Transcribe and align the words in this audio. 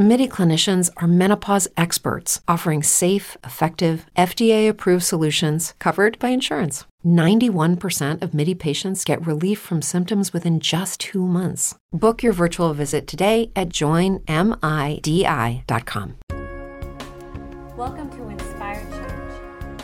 MIDI 0.00 0.26
clinicians 0.28 0.88
are 0.96 1.06
menopause 1.06 1.68
experts 1.76 2.40
offering 2.48 2.82
safe, 2.82 3.36
effective, 3.44 4.06
FDA 4.16 4.66
approved 4.66 5.04
solutions 5.04 5.74
covered 5.78 6.18
by 6.18 6.30
insurance. 6.30 6.86
91% 7.04 8.22
of 8.22 8.32
MIDI 8.32 8.54
patients 8.54 9.04
get 9.04 9.26
relief 9.26 9.60
from 9.60 9.82
symptoms 9.82 10.32
within 10.32 10.58
just 10.58 11.00
two 11.00 11.26
months. 11.26 11.74
Book 11.92 12.22
your 12.22 12.32
virtual 12.32 12.72
visit 12.72 13.06
today 13.06 13.52
at 13.54 13.68
joinmidi.com. 13.68 14.24
Welcome 17.76 18.08
to 18.08 18.28
Inspire 18.30 18.86
Change, 18.90 19.34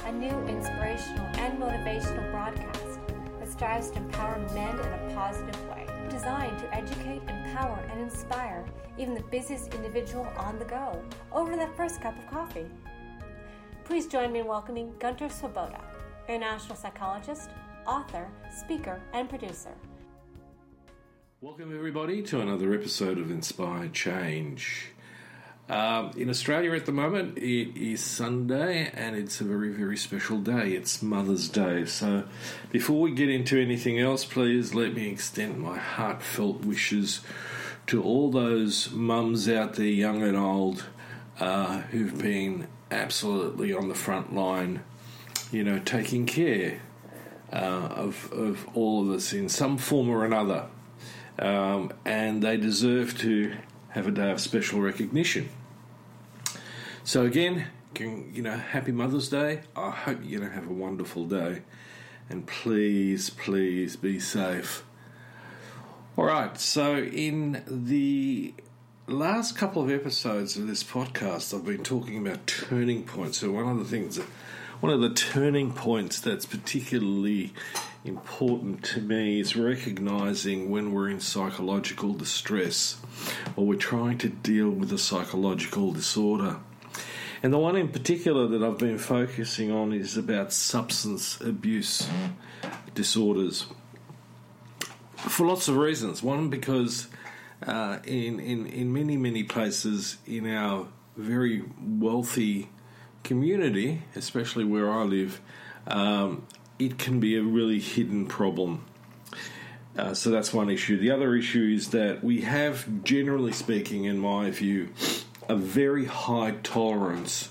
a 0.06 0.12
new 0.12 0.34
inspirational 0.48 1.26
and 1.36 1.60
motivational 1.60 2.30
broadcast 2.30 3.00
that 3.38 3.52
strives 3.52 3.90
to 3.90 3.98
empower 3.98 4.38
men 4.54 4.78
in 4.78 4.92
a 4.94 5.12
positive 5.14 5.68
way, 5.68 5.86
designed 6.08 6.58
to 6.60 6.74
educate, 6.74 7.20
empower, 7.56 7.80
and 7.90 8.00
inspire 8.00 8.66
even 8.98 9.14
the 9.14 9.22
busiest 9.22 9.72
individual 9.74 10.26
on 10.36 10.58
the 10.58 10.64
go 10.66 11.02
over 11.32 11.56
that 11.56 11.74
first 11.74 12.02
cup 12.02 12.16
of 12.18 12.26
coffee. 12.26 12.66
Please 13.84 14.06
join 14.06 14.30
me 14.30 14.40
in 14.40 14.46
welcoming 14.46 14.92
Gunter 14.98 15.30
Swoboda, 15.30 15.80
international 16.28 16.76
psychologist, 16.76 17.48
author, 17.86 18.28
speaker, 18.54 19.00
and 19.14 19.28
producer. 19.28 19.72
Welcome, 21.40 21.74
everybody, 21.74 22.22
to 22.24 22.40
another 22.40 22.74
episode 22.74 23.18
of 23.18 23.30
Inspire 23.30 23.88
Change. 23.88 24.92
Um, 25.68 26.12
in 26.16 26.30
Australia 26.30 26.72
at 26.74 26.86
the 26.86 26.92
moment, 26.92 27.38
it 27.38 27.76
is 27.76 28.00
Sunday 28.00 28.88
and 28.94 29.16
it's 29.16 29.40
a 29.40 29.44
very, 29.44 29.72
very 29.72 29.96
special 29.96 30.38
day. 30.38 30.72
It's 30.72 31.02
Mother's 31.02 31.48
Day. 31.48 31.86
So, 31.86 32.22
before 32.70 33.00
we 33.00 33.10
get 33.12 33.28
into 33.28 33.60
anything 33.60 33.98
else, 33.98 34.24
please 34.24 34.74
let 34.74 34.94
me 34.94 35.08
extend 35.08 35.58
my 35.58 35.76
heartfelt 35.76 36.64
wishes 36.64 37.20
to 37.88 38.00
all 38.00 38.30
those 38.30 38.92
mums 38.92 39.48
out 39.48 39.74
there, 39.74 39.86
young 39.86 40.22
and 40.22 40.36
old, 40.36 40.84
uh, 41.40 41.78
who've 41.78 42.16
been 42.16 42.68
absolutely 42.92 43.72
on 43.72 43.88
the 43.88 43.94
front 43.94 44.32
line, 44.32 44.84
you 45.50 45.64
know, 45.64 45.80
taking 45.80 46.26
care 46.26 46.80
uh, 47.52 47.56
of, 47.56 48.32
of 48.32 48.68
all 48.74 49.02
of 49.02 49.10
us 49.10 49.32
in 49.32 49.48
some 49.48 49.78
form 49.78 50.08
or 50.08 50.24
another. 50.24 50.66
Um, 51.40 51.92
and 52.04 52.40
they 52.40 52.56
deserve 52.56 53.18
to 53.18 53.54
have 53.96 54.06
a 54.06 54.10
day 54.10 54.30
of 54.30 54.38
special 54.38 54.78
recognition. 54.78 55.48
So 57.02 57.24
again, 57.24 57.68
you 57.98 58.42
know, 58.42 58.58
happy 58.58 58.92
Mother's 58.92 59.30
Day. 59.30 59.62
I 59.74 59.90
hope 59.90 60.18
you're 60.22 60.40
going 60.40 60.52
to 60.52 60.54
have 60.54 60.68
a 60.68 60.74
wonderful 60.74 61.24
day, 61.24 61.62
and 62.28 62.46
please, 62.46 63.30
please 63.30 63.96
be 63.96 64.20
safe. 64.20 64.84
All 66.14 66.26
right, 66.26 66.60
so 66.60 66.98
in 66.98 67.62
the 67.66 68.52
last 69.06 69.56
couple 69.56 69.82
of 69.82 69.90
episodes 69.90 70.58
of 70.58 70.66
this 70.66 70.84
podcast, 70.84 71.54
I've 71.54 71.64
been 71.64 71.82
talking 71.82 72.18
about 72.18 72.46
turning 72.46 73.02
points. 73.02 73.38
So 73.38 73.50
one 73.50 73.66
of 73.66 73.78
the 73.78 73.84
things 73.86 74.16
that 74.16 74.26
one 74.86 74.94
of 74.94 75.00
the 75.00 75.10
turning 75.10 75.72
points 75.72 76.20
that's 76.20 76.46
particularly 76.46 77.52
important 78.04 78.84
to 78.84 79.00
me 79.00 79.40
is 79.40 79.56
recognizing 79.56 80.70
when 80.70 80.92
we're 80.92 81.08
in 81.08 81.18
psychological 81.18 82.12
distress 82.12 82.96
or 83.56 83.66
we're 83.66 83.74
trying 83.74 84.16
to 84.16 84.28
deal 84.28 84.70
with 84.70 84.92
a 84.92 84.98
psychological 84.98 85.90
disorder. 85.90 86.58
And 87.42 87.52
the 87.52 87.58
one 87.58 87.74
in 87.74 87.88
particular 87.88 88.46
that 88.46 88.62
I've 88.62 88.78
been 88.78 88.96
focusing 88.96 89.72
on 89.72 89.92
is 89.92 90.16
about 90.16 90.52
substance 90.52 91.40
abuse 91.40 92.08
disorders. 92.94 93.66
For 95.16 95.48
lots 95.48 95.66
of 95.66 95.78
reasons. 95.78 96.22
One, 96.22 96.48
because 96.48 97.08
uh, 97.66 97.98
in, 98.04 98.38
in, 98.38 98.68
in 98.68 98.92
many, 98.92 99.16
many 99.16 99.42
places 99.42 100.18
in 100.28 100.48
our 100.48 100.86
very 101.16 101.64
wealthy 101.76 102.68
community, 103.26 104.02
especially 104.14 104.64
where 104.64 104.90
I 104.90 105.02
live, 105.02 105.40
um, 105.88 106.46
it 106.78 106.96
can 106.96 107.18
be 107.18 107.36
a 107.36 107.42
really 107.42 107.80
hidden 107.80 108.26
problem. 108.26 108.84
Uh, 109.98 110.14
so 110.14 110.30
that's 110.30 110.52
one 110.52 110.70
issue. 110.70 110.96
The 110.98 111.10
other 111.10 111.34
issue 111.34 111.74
is 111.74 111.88
that 111.88 112.22
we 112.22 112.42
have, 112.42 113.02
generally 113.02 113.52
speaking, 113.52 114.04
in 114.04 114.18
my 114.18 114.50
view, 114.50 114.90
a 115.48 115.56
very 115.56 116.04
high 116.04 116.52
tolerance 116.62 117.48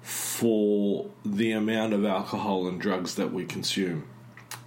for 0.00 1.10
the 1.24 1.52
amount 1.52 1.92
of 1.92 2.04
alcohol 2.04 2.66
and 2.66 2.80
drugs 2.80 3.14
that 3.16 3.32
we 3.32 3.44
consume. 3.44 4.04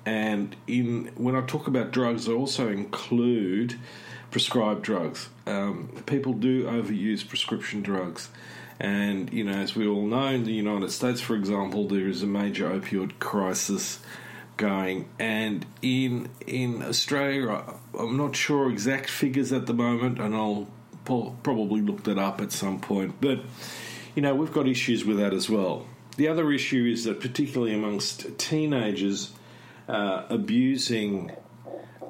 And 0.05 0.55
in 0.67 1.11
when 1.15 1.35
I 1.35 1.41
talk 1.41 1.67
about 1.67 1.91
drugs, 1.91 2.29
I 2.29 2.33
also 2.33 2.69
include 2.69 3.79
prescribed 4.29 4.83
drugs. 4.83 5.29
Um, 5.47 5.89
people 6.05 6.33
do 6.33 6.65
overuse 6.65 7.27
prescription 7.27 7.81
drugs. 7.81 8.29
And, 8.79 9.31
you 9.31 9.43
know, 9.43 9.53
as 9.53 9.75
we 9.75 9.87
all 9.87 10.05
know, 10.05 10.27
in 10.27 10.43
the 10.43 10.51
United 10.51 10.91
States, 10.91 11.21
for 11.21 11.35
example, 11.35 11.87
there 11.87 12.07
is 12.07 12.23
a 12.23 12.27
major 12.27 12.69
opioid 12.69 13.19
crisis 13.19 13.99
going. 14.57 15.07
And 15.17 15.65
in 15.81 16.29
in 16.45 16.83
Australia, 16.83 17.63
I'm 17.97 18.17
not 18.17 18.35
sure 18.35 18.69
exact 18.69 19.09
figures 19.09 19.53
at 19.53 19.65
the 19.65 19.73
moment, 19.73 20.19
and 20.19 20.35
I'll 20.35 20.67
probably 21.05 21.81
look 21.81 22.03
that 22.03 22.17
up 22.17 22.41
at 22.41 22.51
some 22.51 22.79
point. 22.79 23.15
But, 23.21 23.41
you 24.15 24.21
know, 24.21 24.35
we've 24.35 24.51
got 24.51 24.67
issues 24.67 25.05
with 25.05 25.17
that 25.17 25.33
as 25.33 25.49
well. 25.49 25.85
The 26.17 26.27
other 26.27 26.51
issue 26.51 26.85
is 26.85 27.03
that, 27.03 27.19
particularly 27.19 27.73
amongst 27.73 28.37
teenagers, 28.37 29.31
uh, 29.87 30.23
abusing 30.29 31.31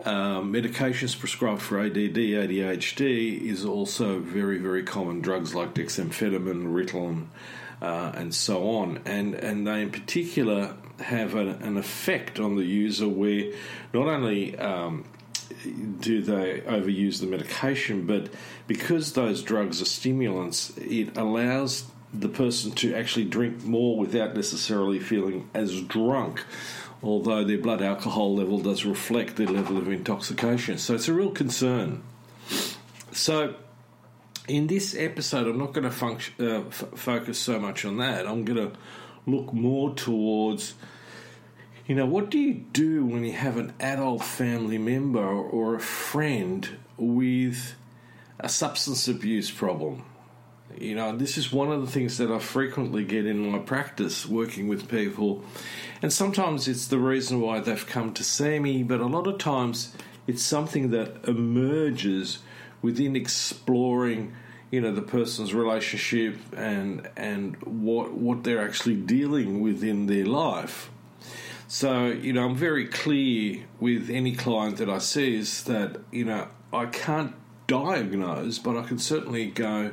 um, 0.03 0.53
medications 0.53 1.17
prescribed 1.17 1.61
for 1.61 1.79
ADD, 1.79 2.15
ADHD 2.15 3.41
is 3.41 3.65
also 3.65 4.19
very, 4.19 4.57
very 4.57 4.83
common. 4.83 5.21
Drugs 5.21 5.55
like 5.55 5.73
dexamphetamine, 5.73 6.65
Ritalin, 6.73 7.27
uh, 7.81 8.11
and 8.15 8.33
so 8.33 8.69
on, 8.69 8.99
and 9.05 9.35
and 9.35 9.67
they 9.67 9.81
in 9.81 9.91
particular 9.91 10.75
have 10.99 11.35
a, 11.35 11.47
an 11.61 11.77
effect 11.77 12.39
on 12.39 12.55
the 12.55 12.63
user 12.63 13.07
where 13.07 13.51
not 13.93 14.07
only 14.07 14.57
um, 14.57 15.05
do 15.99 16.21
they 16.21 16.61
overuse 16.61 17.19
the 17.19 17.27
medication, 17.27 18.05
but 18.05 18.29
because 18.67 19.13
those 19.13 19.43
drugs 19.43 19.81
are 19.81 19.85
stimulants, 19.85 20.75
it 20.77 21.17
allows 21.17 21.85
the 22.13 22.29
person 22.29 22.71
to 22.71 22.93
actually 22.95 23.25
drink 23.25 23.63
more 23.63 23.97
without 23.97 24.35
necessarily 24.35 24.99
feeling 24.99 25.49
as 25.53 25.81
drunk 25.81 26.43
although 27.05 27.43
their 27.43 27.59
blood 27.59 27.81
alcohol 27.81 28.35
level 28.35 28.57
does 28.57 28.83
reflect 28.83 29.35
their 29.35 29.47
level 29.47 29.77
of 29.77 29.87
intoxication. 29.87 30.77
So 30.79 30.95
it's 30.95 31.07
a 31.07 31.13
real 31.13 31.29
concern. 31.29 32.01
So, 33.11 33.55
in 34.47 34.67
this 34.67 34.95
episode, 34.95 35.47
I'm 35.47 35.57
not 35.57 35.73
going 35.73 35.85
to 35.85 35.91
function, 35.91 36.33
uh, 36.39 36.65
f- 36.67 36.85
focus 36.95 37.37
so 37.39 37.59
much 37.59 37.85
on 37.85 37.97
that. 37.97 38.27
I'm 38.27 38.43
going 38.43 38.71
to 38.71 38.77
look 39.25 39.53
more 39.53 39.93
towards, 39.93 40.73
you 41.87 41.95
know, 41.95 42.05
what 42.05 42.29
do 42.29 42.39
you 42.39 42.53
do 42.53 43.05
when 43.05 43.23
you 43.23 43.33
have 43.33 43.57
an 43.57 43.73
adult 43.79 44.23
family 44.23 44.77
member 44.77 45.25
or 45.25 45.75
a 45.75 45.79
friend 45.79 46.67
with 46.97 47.75
a 48.39 48.49
substance 48.49 49.07
abuse 49.07 49.49
problem? 49.49 50.03
You 50.77 50.95
know, 50.95 51.15
this 51.15 51.37
is 51.37 51.51
one 51.51 51.71
of 51.71 51.81
the 51.81 51.91
things 51.91 52.17
that 52.17 52.31
I 52.31 52.39
frequently 52.39 53.05
get 53.05 53.25
in 53.25 53.39
my 53.49 53.59
practice 53.59 54.25
working 54.25 54.67
with 54.67 54.89
people. 54.89 55.43
And 56.01 56.11
sometimes 56.11 56.67
it's 56.67 56.87
the 56.87 56.99
reason 56.99 57.39
why 57.39 57.59
they've 57.59 57.85
come 57.87 58.13
to 58.13 58.23
see 58.23 58.59
me, 58.59 58.83
but 58.83 58.99
a 58.99 59.05
lot 59.05 59.27
of 59.27 59.37
times 59.37 59.93
it's 60.27 60.43
something 60.43 60.91
that 60.91 61.27
emerges 61.27 62.39
within 62.81 63.15
exploring 63.15 64.33
you 64.71 64.81
know 64.81 64.91
the 64.91 65.01
person's 65.01 65.53
relationship 65.53 66.37
and 66.55 67.07
and 67.15 67.55
what 67.63 68.13
what 68.13 68.43
they're 68.43 68.63
actually 68.63 68.95
dealing 68.95 69.61
with 69.61 69.83
in 69.83 70.07
their 70.07 70.25
life 70.25 70.89
so 71.67 72.07
you 72.07 72.33
know 72.33 72.45
i'm 72.45 72.55
very 72.55 72.87
clear 72.87 73.63
with 73.79 74.09
any 74.09 74.35
client 74.35 74.77
that 74.77 74.89
i 74.89 74.97
see 74.97 75.35
is 75.37 75.63
that 75.63 75.97
you 76.11 76.25
know 76.25 76.47
i 76.73 76.85
can't 76.85 77.33
diagnose 77.67 78.59
but 78.59 78.77
i 78.77 78.83
can 78.83 78.99
certainly 78.99 79.47
go 79.47 79.91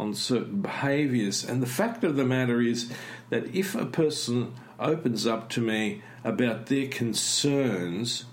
on 0.00 0.14
certain 0.14 0.62
behaviors. 0.62 1.44
And 1.44 1.62
the 1.62 1.66
fact 1.66 2.02
of 2.04 2.16
the 2.16 2.24
matter 2.24 2.60
is 2.60 2.90
that 3.28 3.54
if 3.54 3.74
a 3.74 3.84
person 3.84 4.54
opens 4.78 5.26
up 5.26 5.50
to 5.50 5.60
me 5.60 6.02
about 6.24 6.66
their 6.66 6.88
concerns 6.88 8.24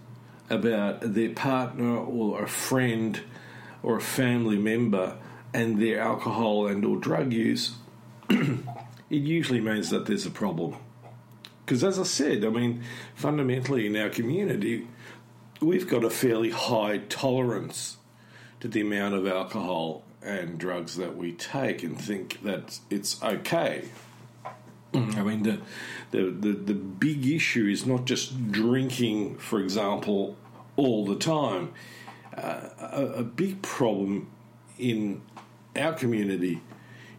about 0.49 1.01
their 1.01 1.31
partner 1.31 1.97
or 1.97 2.41
a 2.41 2.47
friend 2.47 3.19
or 3.83 3.97
a 3.97 4.01
family 4.01 4.57
member 4.57 5.17
and 5.53 5.81
their 5.81 5.99
alcohol 5.99 6.67
and 6.67 6.85
or 6.85 6.95
drug 6.95 7.33
use, 7.33 7.75
it 8.29 8.63
usually 9.09 9.59
means 9.59 9.89
that 9.89 10.05
there's 10.05 10.25
a 10.25 10.31
problem. 10.31 10.77
Because 11.65 11.83
as 11.83 11.99
I 11.99 12.03
said, 12.03 12.45
I 12.45 12.49
mean, 12.49 12.81
fundamentally 13.13 13.85
in 13.85 13.97
our 13.97 14.07
community, 14.07 14.87
we've 15.59 15.89
got 15.89 16.05
a 16.05 16.09
fairly 16.09 16.51
high 16.51 16.99
tolerance 17.09 17.97
to 18.59 18.67
the 18.67 18.81
amount 18.81 19.15
of 19.15 19.27
alcohol 19.27 20.03
and 20.21 20.57
drugs 20.57 20.97
that 20.97 21.15
we 21.15 21.31
take 21.31 21.83
and 21.83 21.99
think 21.99 22.41
that 22.43 22.79
it's 22.89 23.21
okay. 23.23 23.89
I 24.93 25.21
mean, 25.21 25.43
the, 25.43 25.59
the, 26.11 26.31
the, 26.31 26.51
the 26.53 26.73
big 26.73 27.27
issue 27.27 27.67
is 27.67 27.85
not 27.85 28.05
just 28.05 28.51
drinking, 28.51 29.37
for 29.37 29.59
example, 29.59 30.37
all 30.75 31.05
the 31.05 31.15
time. 31.15 31.73
Uh, 32.35 32.69
a, 32.79 33.05
a 33.17 33.23
big 33.23 33.61
problem 33.61 34.29
in 34.79 35.21
our 35.75 35.93
community 35.93 36.61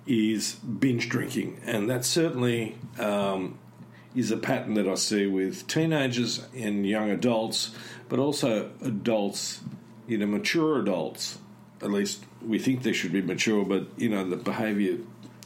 is 0.07 0.55
binge 0.55 1.09
drinking, 1.09 1.61
and 1.65 1.91
that 1.91 2.05
certainly 2.05 2.77
um, 2.99 3.59
is 4.15 4.31
a 4.31 4.37
pattern 4.37 4.75
that 4.75 4.89
I 4.89 4.95
see 4.95 5.27
with 5.27 5.67
teenagers 5.67 6.47
and 6.57 6.87
young 6.87 7.11
adults, 7.11 7.75
but 8.09 8.19
also 8.19 8.71
adults, 8.83 9.61
you 10.09 10.19
know, 10.19 10.27
mature 10.27 10.81
adults. 10.81 11.39
At 11.81 11.93
least 11.93 12.25
we 12.45 12.59
think 12.59 12.83
they 12.83 12.93
should 12.93 13.13
be 13.13 13.23
mature, 13.23 13.65
but 13.65 13.87
you 13.97 14.09
know, 14.09 14.29
the 14.29 14.37
behaviour 14.37 14.99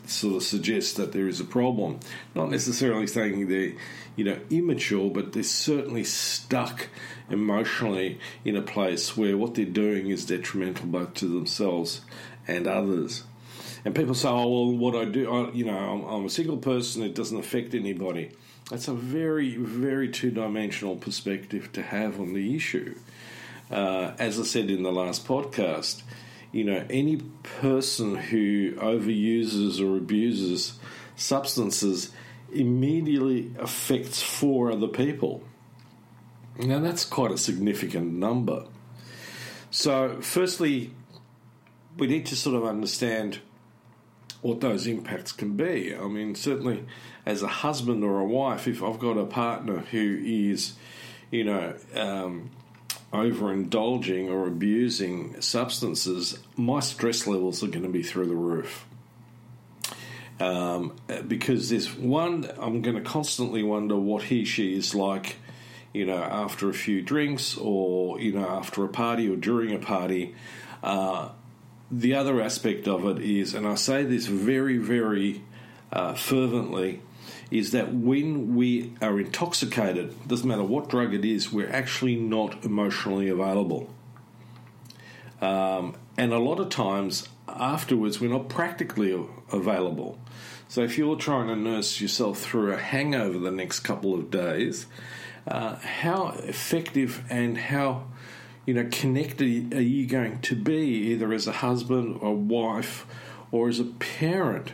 sort 0.06 0.37
of 0.37 0.43
suggests 0.43 0.94
that 0.94 1.12
there 1.12 1.29
is 1.29 1.41
a 1.41 1.44
problem. 1.44 2.00
Not 2.35 2.50
necessarily 2.50 3.06
saying 3.06 3.49
they're, 3.49 3.73
you 4.17 4.25
know, 4.25 4.38
immature, 4.50 5.11
but 5.11 5.32
they're 5.32 5.43
certainly 5.43 6.05
stuck 6.05 6.88
emotionally 7.29 8.19
in 8.44 8.56
a 8.56 8.62
place 8.62 9.17
where 9.17 9.37
what 9.37 9.55
they're 9.55 9.64
doing 9.64 10.09
is 10.09 10.25
detrimental 10.25 10.87
both 10.87 11.14
to 11.14 11.26
themselves 11.26 12.00
and 12.47 12.67
others. 12.67 13.25
And 13.85 13.94
people 13.94 14.14
say, 14.14 14.29
"Oh, 14.29 14.49
well, 14.49 14.76
what 14.76 14.94
I 14.94 15.05
do, 15.06 15.31
I, 15.31 15.50
you 15.53 15.64
know, 15.64 15.76
I'm, 15.76 16.05
I'm 16.05 16.25
a 16.26 16.31
single 16.31 16.56
person; 16.56 17.03
it 17.03 17.14
doesn't 17.14 17.38
affect 17.38 17.75
anybody." 17.75 18.31
That's 18.70 18.88
a 18.88 18.94
very, 18.94 19.56
very 19.56 20.09
two-dimensional 20.09 20.97
perspective 20.97 21.73
to 21.73 21.82
have 21.82 22.20
on 22.20 22.32
the 22.32 22.55
issue. 22.55 22.94
Uh, 23.72 24.14
as 24.19 24.38
I 24.38 24.42
said 24.42 24.70
in 24.70 24.82
the 24.82 24.92
last 24.92 25.26
podcast, 25.26 26.02
you 26.52 26.64
know, 26.64 26.84
any 26.90 27.16
person 27.42 28.14
who 28.14 28.72
overuses 28.72 29.80
or 29.80 29.96
abuses 29.96 30.74
substances 31.16 32.12
immediately 32.52 33.50
affects 33.58 34.22
four 34.22 34.70
other 34.70 34.88
people. 34.88 35.42
Now, 36.58 36.80
that's 36.80 37.04
quite 37.06 37.30
a 37.30 37.38
significant 37.38 38.12
number. 38.12 38.66
So, 39.70 40.20
firstly, 40.20 40.92
we 41.96 42.06
need 42.06 42.26
to 42.26 42.36
sort 42.36 42.56
of 42.56 42.64
understand 42.66 43.38
what 44.42 44.60
those 44.60 44.86
impacts 44.86 45.32
can 45.32 45.56
be. 45.56 45.94
I 45.94 46.06
mean, 46.08 46.34
certainly 46.34 46.84
as 47.25 47.42
a 47.42 47.48
husband 47.48 48.04
or 48.04 48.20
a 48.20 48.25
wife, 48.26 48.68
if 48.68 48.82
I've 48.82 48.98
got 48.98 49.16
a 49.16 49.25
partner 49.25 49.78
who 49.78 50.20
is, 50.22 50.75
you 51.30 51.44
know, 51.44 51.75
um, 51.94 52.50
overindulging 53.12 54.31
or 54.31 54.47
abusing 54.47 55.41
substances, 55.41 56.38
my 56.56 56.81
stress 56.81 57.26
levels 57.26 57.62
are 57.62 57.69
going 57.69 57.82
to 57.82 57.88
be 57.88 58.03
through 58.03 58.26
the 58.26 58.35
roof. 58.35 58.87
Um, 60.41 60.97
because 61.29 61.69
there's 61.70 61.94
one, 61.94 62.50
I'm 62.59 62.82
going 62.82 62.97
to 62.97 63.03
constantly 63.03 63.62
wonder 63.62 63.97
what 63.97 64.25
he, 64.25 64.44
she 64.44 64.76
is 64.76 64.94
like, 64.94 65.37
you 65.93 66.06
know, 66.06 66.23
after 66.23 66.69
a 66.69 66.75
few 66.75 67.03
drinks 67.03 67.56
or, 67.56 68.19
you 68.19 68.32
know, 68.32 68.49
after 68.49 68.82
a 68.85 68.88
party 68.88 69.29
or 69.29 69.37
during 69.37 69.73
a 69.75 69.79
party. 69.79 70.35
Uh, 70.82 71.29
the 71.91 72.14
other 72.14 72.41
aspect 72.41 72.88
of 72.88 73.06
it 73.06 73.23
is, 73.23 73.55
and 73.55 73.67
I 73.67 73.75
say 73.75 74.05
this 74.05 74.26
very, 74.26 74.79
very 74.79 75.43
uh, 75.93 76.14
fervently, 76.14 77.03
is 77.52 77.72
that 77.72 77.93
when 77.93 78.56
we 78.56 78.94
are 79.02 79.20
intoxicated, 79.20 80.26
doesn't 80.26 80.49
matter 80.49 80.64
what 80.64 80.88
drug 80.88 81.12
it 81.12 81.22
is, 81.22 81.52
we're 81.52 81.70
actually 81.70 82.16
not 82.16 82.64
emotionally 82.64 83.28
available. 83.28 83.90
Um, 85.43 85.94
and 86.16 86.32
a 86.32 86.38
lot 86.38 86.60
of 86.60 86.70
times 86.70 87.28
afterwards, 87.46 88.22
we're 88.22 88.31
not 88.31 88.49
practically 88.49 89.12
available. 89.52 90.19
So 90.69 90.81
if 90.81 90.96
you're 90.96 91.16
trying 91.16 91.49
to 91.49 91.56
nurse 91.56 92.00
yourself 92.00 92.38
through 92.38 92.72
a 92.72 92.78
hangover 92.78 93.38
the 93.38 93.50
next 93.50 93.81
couple 93.81 94.14
of 94.14 94.31
days, 94.31 94.87
uh, 95.46 95.76
how 95.76 96.28
effective 96.38 97.22
and 97.28 97.58
how 97.58 98.06
you 98.64 98.72
know 98.72 98.88
connected 98.90 99.75
are 99.75 99.82
you 99.82 100.06
going 100.06 100.40
to 100.40 100.56
be 100.56 101.10
either 101.10 101.34
as 101.34 101.46
a 101.46 101.52
husband 101.52 102.19
or 102.22 102.34
wife 102.34 103.04
or 103.50 103.69
as 103.69 103.78
a 103.78 103.84
parent? 103.84 104.72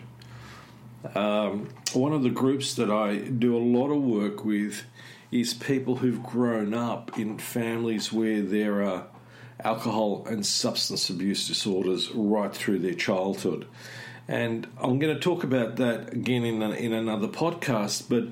Um, 1.15 1.69
one 1.93 2.13
of 2.13 2.23
the 2.23 2.31
groups 2.31 2.75
that 2.75 2.91
I 2.91 3.17
do 3.17 3.57
a 3.57 3.59
lot 3.59 3.91
of 3.91 4.03
work 4.03 4.45
with 4.45 4.85
is 5.31 5.55
people 5.55 5.97
who've 5.97 6.23
grown 6.23 6.75
up 6.75 7.19
in 7.19 7.39
families 7.39 8.13
where 8.13 8.43
there 8.43 8.83
are 8.83 9.07
alcohol 9.63 10.25
and 10.29 10.45
substance 10.45 11.11
abuse 11.11 11.47
disorders 11.47 12.11
right 12.13 12.55
through 12.55 12.79
their 12.79 12.95
childhood. 12.95 13.67
And 14.27 14.67
I'm 14.79 14.99
going 14.99 15.15
to 15.15 15.21
talk 15.21 15.45
about 15.45 15.77
that 15.77 16.13
again 16.13 16.45
in, 16.45 16.63
a, 16.63 16.71
in 16.71 16.93
another 16.93 17.29
podcast, 17.29 18.09
but 18.09 18.25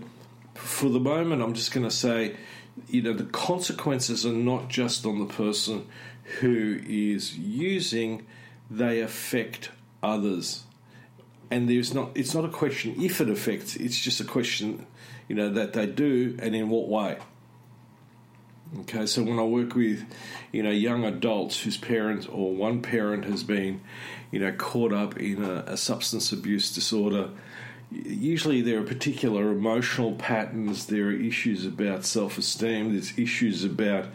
for 0.54 0.88
the 0.88 1.00
moment, 1.00 1.42
I'm 1.42 1.54
just 1.54 1.72
going 1.72 1.88
to 1.88 1.94
say, 1.94 2.36
you 2.88 3.02
know, 3.02 3.12
the 3.12 3.24
consequences 3.24 4.26
are 4.26 4.32
not 4.32 4.68
just 4.68 5.06
on 5.06 5.18
the 5.18 5.32
person 5.32 5.86
who 6.40 6.80
is 6.86 7.38
using, 7.38 8.26
they 8.70 9.00
affect 9.00 9.70
others 10.02 10.65
and 11.50 11.68
there's 11.68 11.94
not 11.94 12.10
it's 12.14 12.34
not 12.34 12.44
a 12.44 12.48
question 12.48 12.94
if 13.00 13.20
it 13.20 13.28
affects 13.28 13.76
it's 13.76 13.98
just 13.98 14.20
a 14.20 14.24
question 14.24 14.86
you 15.28 15.34
know 15.34 15.50
that 15.50 15.72
they 15.72 15.86
do 15.86 16.36
and 16.40 16.54
in 16.54 16.68
what 16.68 16.88
way. 16.88 17.18
Okay 18.80 19.06
so 19.06 19.22
when 19.22 19.38
i 19.38 19.44
work 19.44 19.74
with 19.74 20.04
you 20.52 20.62
know 20.62 20.70
young 20.70 21.04
adults 21.04 21.60
whose 21.60 21.76
parents 21.76 22.26
or 22.26 22.52
one 22.52 22.82
parent 22.82 23.24
has 23.24 23.44
been 23.44 23.80
you 24.30 24.40
know 24.40 24.52
caught 24.52 24.92
up 24.92 25.16
in 25.18 25.42
a, 25.42 25.64
a 25.66 25.76
substance 25.76 26.32
abuse 26.32 26.74
disorder 26.74 27.30
usually 27.90 28.62
there 28.62 28.80
are 28.80 28.82
particular 28.82 29.52
emotional 29.52 30.14
patterns 30.16 30.86
there 30.86 31.06
are 31.06 31.12
issues 31.12 31.64
about 31.64 32.04
self-esteem 32.04 32.92
there's 32.92 33.16
issues 33.16 33.62
about 33.62 34.06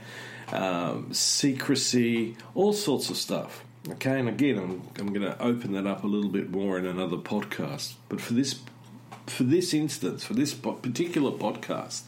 um, 0.52 1.14
secrecy 1.14 2.36
all 2.54 2.74
sorts 2.74 3.10
of 3.10 3.16
stuff 3.16 3.64
Okay, 3.90 4.20
and 4.20 4.30
again, 4.30 4.60
I'm, 4.60 4.88
I'm 5.00 5.12
going 5.12 5.26
to 5.26 5.42
open 5.42 5.72
that 5.74 5.88
up 5.88 6.04
a 6.04 6.08
little 6.08 6.30
bit 6.30 6.52
more 6.52 6.78
in 6.78 6.86
another 6.86 7.18
podcast. 7.18 7.94
But 8.10 8.22
for 8.22 8.34
this, 8.34 8.60
for 9.26 9.44
this 9.44 9.74
instance, 9.74 10.24
for 10.24 10.36
this 10.36 10.54
particular 10.54 11.32
podcast, 11.32 12.04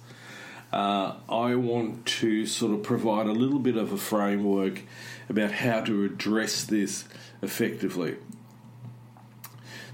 uh, 0.71 1.15
I 1.27 1.55
want 1.55 2.05
to 2.05 2.45
sort 2.45 2.73
of 2.73 2.83
provide 2.83 3.25
a 3.25 3.31
little 3.31 3.59
bit 3.59 3.75
of 3.75 3.91
a 3.91 3.97
framework 3.97 4.81
about 5.29 5.51
how 5.51 5.81
to 5.81 6.03
address 6.03 6.63
this 6.63 7.05
effectively. 7.41 8.17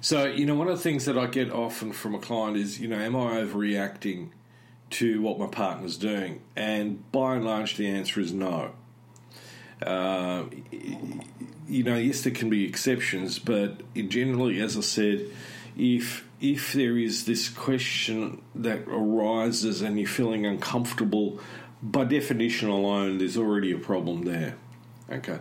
So, 0.01 0.25
you 0.25 0.45
know, 0.45 0.55
one 0.55 0.67
of 0.67 0.77
the 0.77 0.83
things 0.83 1.05
that 1.05 1.17
I 1.17 1.27
get 1.27 1.51
often 1.51 1.93
from 1.93 2.13
a 2.13 2.19
client 2.19 2.57
is, 2.57 2.79
you 2.79 2.87
know, 2.89 2.99
am 2.99 3.15
I 3.15 3.41
overreacting 3.41 4.29
to 4.91 5.21
what 5.21 5.39
my 5.39 5.47
partner's 5.47 5.97
doing? 5.97 6.41
And 6.55 7.09
by 7.11 7.35
and 7.35 7.45
large, 7.45 7.77
the 7.77 7.87
answer 7.87 8.19
is 8.19 8.33
no. 8.33 8.71
Uh, 9.81 10.45
you 11.67 11.83
know, 11.83 11.95
yes, 11.95 12.21
there 12.21 12.33
can 12.33 12.49
be 12.49 12.65
exceptions, 12.65 13.39
but 13.39 13.81
generally, 13.93 14.59
as 14.59 14.75
I 14.77 14.81
said, 14.81 15.27
if 15.77 16.25
if 16.41 16.73
there 16.73 16.97
is 16.97 17.25
this 17.25 17.49
question 17.49 18.41
that 18.55 18.87
arises 18.87 19.81
and 19.81 19.99
you're 19.99 20.07
feeling 20.07 20.45
uncomfortable, 20.45 21.39
by 21.81 22.05
definition 22.05 22.69
alone, 22.69 23.17
there's 23.17 23.37
already 23.37 23.71
a 23.71 23.77
problem 23.77 24.23
there. 24.23 24.55
Okay, 25.11 25.39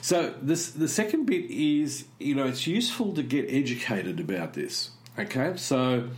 so 0.00 0.34
this 0.40 0.70
the 0.70 0.88
second 0.88 1.26
bit 1.26 1.50
is 1.50 2.06
you 2.18 2.34
know 2.34 2.46
it's 2.46 2.66
useful 2.66 3.12
to 3.14 3.22
get 3.22 3.46
educated 3.48 4.18
about 4.18 4.54
this. 4.54 4.90
Okay, 5.18 5.52
so 5.56 6.08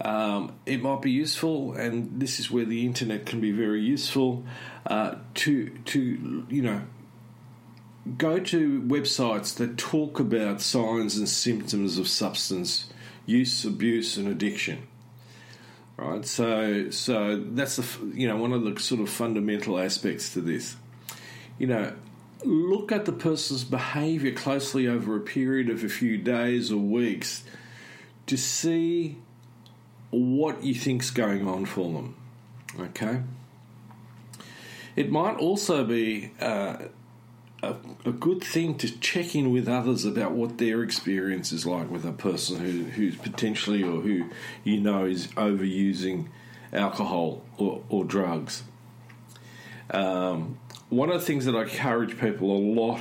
um, 0.00 0.52
it 0.64 0.80
might 0.80 1.02
be 1.02 1.10
useful, 1.10 1.72
and 1.72 2.20
this 2.20 2.38
is 2.38 2.50
where 2.50 2.64
the 2.64 2.86
internet 2.86 3.26
can 3.26 3.40
be 3.40 3.50
very 3.50 3.80
useful 3.80 4.44
uh, 4.86 5.16
to 5.34 5.70
to 5.86 6.46
you 6.48 6.62
know 6.62 6.82
go 8.16 8.38
to 8.38 8.82
websites 8.82 9.54
that 9.56 9.76
talk 9.76 10.20
about 10.20 10.60
signs 10.60 11.16
and 11.16 11.28
symptoms 11.28 11.98
of 11.98 12.08
substance 12.08 12.90
use, 13.26 13.64
abuse, 13.64 14.16
and 14.16 14.26
addiction. 14.26 14.86
Right, 15.96 16.24
so 16.24 16.90
so 16.90 17.44
that's 17.50 17.76
the 17.76 18.06
you 18.14 18.28
know 18.28 18.36
one 18.36 18.52
of 18.52 18.62
the 18.62 18.80
sort 18.80 19.00
of 19.00 19.10
fundamental 19.10 19.78
aspects 19.78 20.32
to 20.34 20.40
this. 20.40 20.76
You 21.58 21.66
know, 21.66 21.92
look 22.44 22.92
at 22.92 23.04
the 23.04 23.12
person's 23.12 23.64
behaviour 23.64 24.32
closely 24.32 24.86
over 24.86 25.16
a 25.16 25.20
period 25.20 25.68
of 25.68 25.82
a 25.82 25.88
few 25.88 26.16
days 26.16 26.70
or 26.70 26.76
weeks 26.76 27.42
to 28.26 28.36
see 28.36 29.18
what 30.10 30.62
you 30.62 30.74
think's 30.74 31.10
going 31.10 31.48
on 31.48 31.66
for 31.66 31.92
them. 31.92 32.14
Okay. 32.78 33.20
It 34.94 35.10
might 35.10 35.36
also 35.36 35.84
be 35.84 36.32
uh, 36.40 36.76
a, 37.62 37.74
a, 38.04 38.12
good 38.12 38.42
thing 38.42 38.76
to 38.78 38.98
check 39.00 39.34
in 39.34 39.50
with 39.50 39.68
others 39.68 40.04
about 40.04 40.32
what 40.32 40.58
their 40.58 40.82
experience 40.82 41.52
is 41.52 41.66
like 41.66 41.90
with 41.90 42.04
a 42.04 42.12
person 42.12 42.58
who, 42.58 42.84
who's 42.84 43.16
potentially 43.16 43.82
or 43.82 44.00
who 44.00 44.30
you 44.64 44.80
know 44.80 45.04
is 45.04 45.28
overusing 45.28 46.28
alcohol 46.72 47.42
or, 47.56 47.82
or 47.88 48.04
drugs. 48.04 48.62
Um, 49.90 50.58
one 50.88 51.10
of 51.10 51.20
the 51.20 51.26
things 51.26 51.46
that 51.46 51.56
I 51.56 51.62
encourage 51.62 52.18
people 52.18 52.50
a 52.50 52.58
lot 52.58 53.00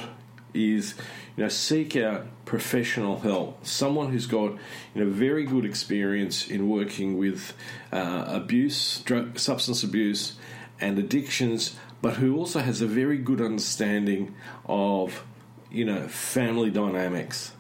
is 0.54 0.96
you 1.36 1.44
know 1.44 1.50
seek 1.50 1.96
out 1.96 2.26
professional 2.46 3.20
help 3.20 3.66
someone 3.66 4.12
who's 4.12 4.26
got 4.26 4.54
you 4.96 5.04
know 5.04 5.10
very 5.10 5.44
good 5.44 5.66
experience 5.66 6.48
in 6.48 6.70
working 6.70 7.18
with 7.18 7.54
uh, 7.92 8.24
abuse 8.28 9.02
drug, 9.02 9.38
substance 9.38 9.84
abuse 9.84 10.36
and 10.80 10.98
addictions 10.98 11.76
but 12.02 12.16
who 12.16 12.38
also 12.38 12.60
has 12.60 12.82
a 12.82 12.88
very 12.88 13.18
good 13.18 13.42
understanding 13.42 14.34
of 14.66 15.24
you 15.72 15.86
know 15.86 16.08
family 16.08 16.70
dynamics 16.70 17.52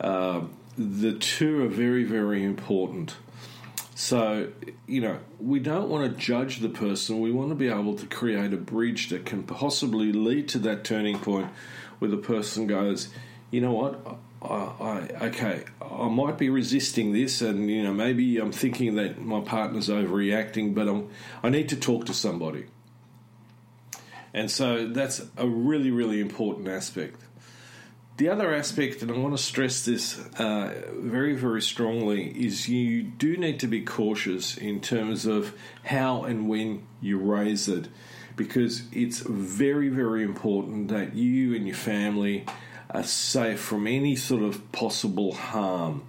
uh, 0.00 0.40
the 0.76 1.12
two 1.14 1.64
are 1.64 1.68
very 1.68 2.04
very 2.04 2.42
important 2.42 3.16
so, 4.00 4.50
you 4.86 5.02
know, 5.02 5.18
we 5.38 5.60
don't 5.60 5.90
want 5.90 6.10
to 6.10 6.18
judge 6.18 6.60
the 6.60 6.70
person. 6.70 7.20
We 7.20 7.32
want 7.32 7.50
to 7.50 7.54
be 7.54 7.68
able 7.68 7.96
to 7.96 8.06
create 8.06 8.54
a 8.54 8.56
bridge 8.56 9.10
that 9.10 9.26
can 9.26 9.42
possibly 9.42 10.10
lead 10.10 10.48
to 10.48 10.58
that 10.60 10.84
turning 10.84 11.18
point 11.18 11.50
where 11.98 12.10
the 12.10 12.16
person 12.16 12.66
goes, 12.66 13.10
you 13.50 13.60
know 13.60 13.72
what, 13.72 14.18
I, 14.40 14.54
I, 14.54 15.26
okay, 15.26 15.64
I 15.82 16.08
might 16.08 16.38
be 16.38 16.48
resisting 16.48 17.12
this, 17.12 17.42
and 17.42 17.70
you 17.70 17.82
know 17.82 17.92
maybe 17.92 18.38
I'm 18.38 18.52
thinking 18.52 18.94
that 18.94 19.20
my 19.20 19.40
partner's 19.40 19.90
overreacting, 19.90 20.74
but 20.74 20.88
I'm, 20.88 21.10
I 21.42 21.50
need 21.50 21.68
to 21.68 21.76
talk 21.76 22.06
to 22.06 22.14
somebody. 22.14 22.64
And 24.32 24.50
so 24.50 24.86
that's 24.86 25.22
a 25.36 25.46
really, 25.46 25.90
really 25.90 26.20
important 26.20 26.68
aspect. 26.68 27.20
The 28.16 28.28
other 28.28 28.54
aspect, 28.54 29.00
and 29.00 29.10
I 29.10 29.16
want 29.16 29.34
to 29.34 29.42
stress 29.42 29.84
this 29.84 30.18
uh, 30.38 30.74
very, 30.94 31.34
very 31.34 31.62
strongly, 31.62 32.26
is 32.26 32.68
you 32.68 33.02
do 33.02 33.36
need 33.38 33.58
to 33.60 33.66
be 33.66 33.80
cautious 33.80 34.58
in 34.58 34.80
terms 34.80 35.24
of 35.24 35.54
how 35.84 36.24
and 36.24 36.46
when 36.46 36.86
you 37.00 37.18
raise 37.18 37.66
it, 37.66 37.88
because 38.36 38.82
it's 38.92 39.20
very, 39.20 39.88
very 39.88 40.22
important 40.22 40.88
that 40.88 41.14
you 41.14 41.54
and 41.54 41.66
your 41.66 41.76
family 41.76 42.44
are 42.90 43.04
safe 43.04 43.58
from 43.58 43.86
any 43.86 44.16
sort 44.16 44.42
of 44.42 44.70
possible 44.70 45.32
harm. 45.32 46.02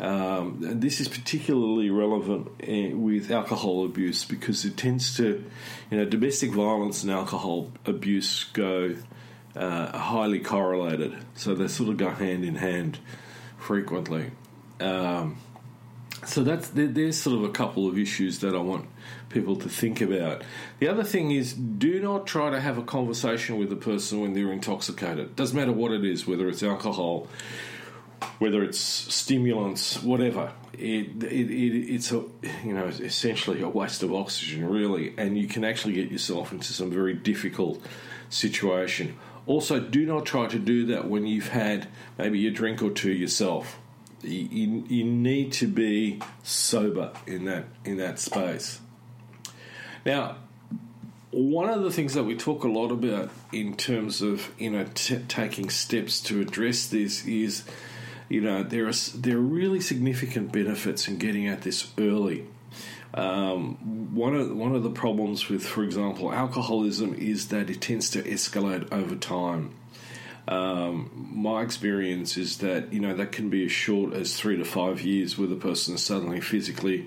Um, 0.00 0.58
this 0.60 1.00
is 1.00 1.08
particularly 1.08 1.90
relevant 1.90 2.48
uh, 2.62 2.96
with 2.96 3.30
alcohol 3.30 3.84
abuse 3.84 4.24
because 4.24 4.64
it 4.64 4.76
tends 4.76 5.16
to, 5.16 5.44
you 5.90 5.96
know, 5.96 6.04
domestic 6.04 6.52
violence 6.52 7.02
and 7.02 7.10
alcohol 7.10 7.72
abuse 7.84 8.44
go 8.52 8.94
uh, 9.56 9.98
highly 9.98 10.38
correlated. 10.38 11.16
So 11.34 11.54
they 11.54 11.68
sort 11.68 11.90
of 11.90 11.96
go 11.96 12.10
hand 12.10 12.44
in 12.44 12.54
hand 12.54 12.98
frequently. 13.58 14.30
Um, 14.80 15.38
so 16.26 16.42
that's 16.42 16.68
there's 16.70 17.16
sort 17.16 17.36
of 17.36 17.44
a 17.44 17.50
couple 17.50 17.88
of 17.88 17.98
issues 17.98 18.40
that 18.40 18.54
I 18.54 18.58
want 18.58 18.86
people 19.28 19.56
to 19.56 19.68
think 19.68 20.00
about. 20.00 20.42
The 20.78 20.88
other 20.88 21.04
thing 21.04 21.30
is, 21.30 21.54
do 21.54 22.00
not 22.00 22.26
try 22.26 22.50
to 22.50 22.60
have 22.60 22.78
a 22.78 22.82
conversation 22.82 23.58
with 23.58 23.72
a 23.72 23.76
person 23.76 24.20
when 24.20 24.32
they're 24.32 24.52
intoxicated. 24.52 25.36
Doesn't 25.36 25.56
matter 25.56 25.72
what 25.72 25.92
it 25.92 26.04
is, 26.04 26.26
whether 26.26 26.48
it's 26.48 26.62
alcohol, 26.62 27.28
whether 28.38 28.62
it's 28.62 28.78
stimulants, 28.78 30.02
whatever. 30.02 30.52
It, 30.72 31.22
it, 31.24 31.50
it, 31.50 31.94
it's 31.94 32.12
a 32.12 32.24
you 32.64 32.72
know 32.72 32.86
essentially 32.86 33.60
a 33.62 33.68
waste 33.68 34.02
of 34.02 34.14
oxygen, 34.14 34.68
really, 34.68 35.14
and 35.16 35.36
you 35.38 35.48
can 35.48 35.64
actually 35.64 35.94
get 35.94 36.10
yourself 36.10 36.52
into 36.52 36.72
some 36.72 36.90
very 36.90 37.14
difficult 37.14 37.82
situation. 38.30 39.16
Also, 39.46 39.80
do 39.80 40.04
not 40.04 40.26
try 40.26 40.46
to 40.46 40.58
do 40.58 40.86
that 40.86 41.08
when 41.08 41.26
you've 41.26 41.48
had 41.48 41.88
maybe 42.18 42.46
a 42.46 42.50
drink 42.50 42.82
or 42.82 42.90
two 42.90 43.12
yourself. 43.12 43.78
You, 44.22 44.48
you, 44.50 44.84
you 44.88 45.04
need 45.04 45.52
to 45.54 45.66
be 45.66 46.20
sober 46.42 47.12
in 47.26 47.44
that 47.46 47.64
in 47.84 47.96
that 47.96 48.18
space. 48.18 48.80
Now, 50.04 50.36
one 51.30 51.68
of 51.68 51.82
the 51.82 51.90
things 51.90 52.14
that 52.14 52.24
we 52.24 52.36
talk 52.36 52.64
a 52.64 52.68
lot 52.68 52.90
about 52.90 53.30
in 53.52 53.76
terms 53.76 54.22
of 54.22 54.52
you 54.58 54.70
know 54.70 54.86
t- 54.94 55.24
taking 55.28 55.70
steps 55.70 56.20
to 56.22 56.40
address 56.40 56.86
this 56.86 57.26
is 57.26 57.64
you 58.28 58.40
know 58.40 58.62
there 58.62 58.86
are 58.86 58.92
there 59.14 59.36
are 59.36 59.40
really 59.40 59.80
significant 59.80 60.52
benefits 60.52 61.08
in 61.08 61.18
getting 61.18 61.46
at 61.46 61.62
this 61.62 61.92
early. 61.98 62.46
Um, 63.14 64.14
one 64.14 64.34
of 64.34 64.54
one 64.54 64.74
of 64.74 64.82
the 64.82 64.90
problems 64.90 65.48
with, 65.48 65.66
for 65.66 65.82
example, 65.82 66.32
alcoholism 66.32 67.14
is 67.14 67.48
that 67.48 67.70
it 67.70 67.80
tends 67.80 68.10
to 68.10 68.22
escalate 68.22 68.92
over 68.92 69.16
time. 69.16 69.74
Um, 70.48 71.10
my 71.34 71.60
experience 71.60 72.38
is 72.38 72.58
that 72.58 72.90
you 72.90 73.00
know 73.00 73.14
that 73.14 73.32
can 73.32 73.50
be 73.50 73.66
as 73.66 73.72
short 73.72 74.14
as 74.14 74.34
three 74.34 74.56
to 74.56 74.64
five 74.64 75.02
years, 75.02 75.36
where 75.36 75.46
the 75.46 75.56
person 75.56 75.94
is 75.94 76.02
suddenly 76.02 76.40
physically 76.40 77.06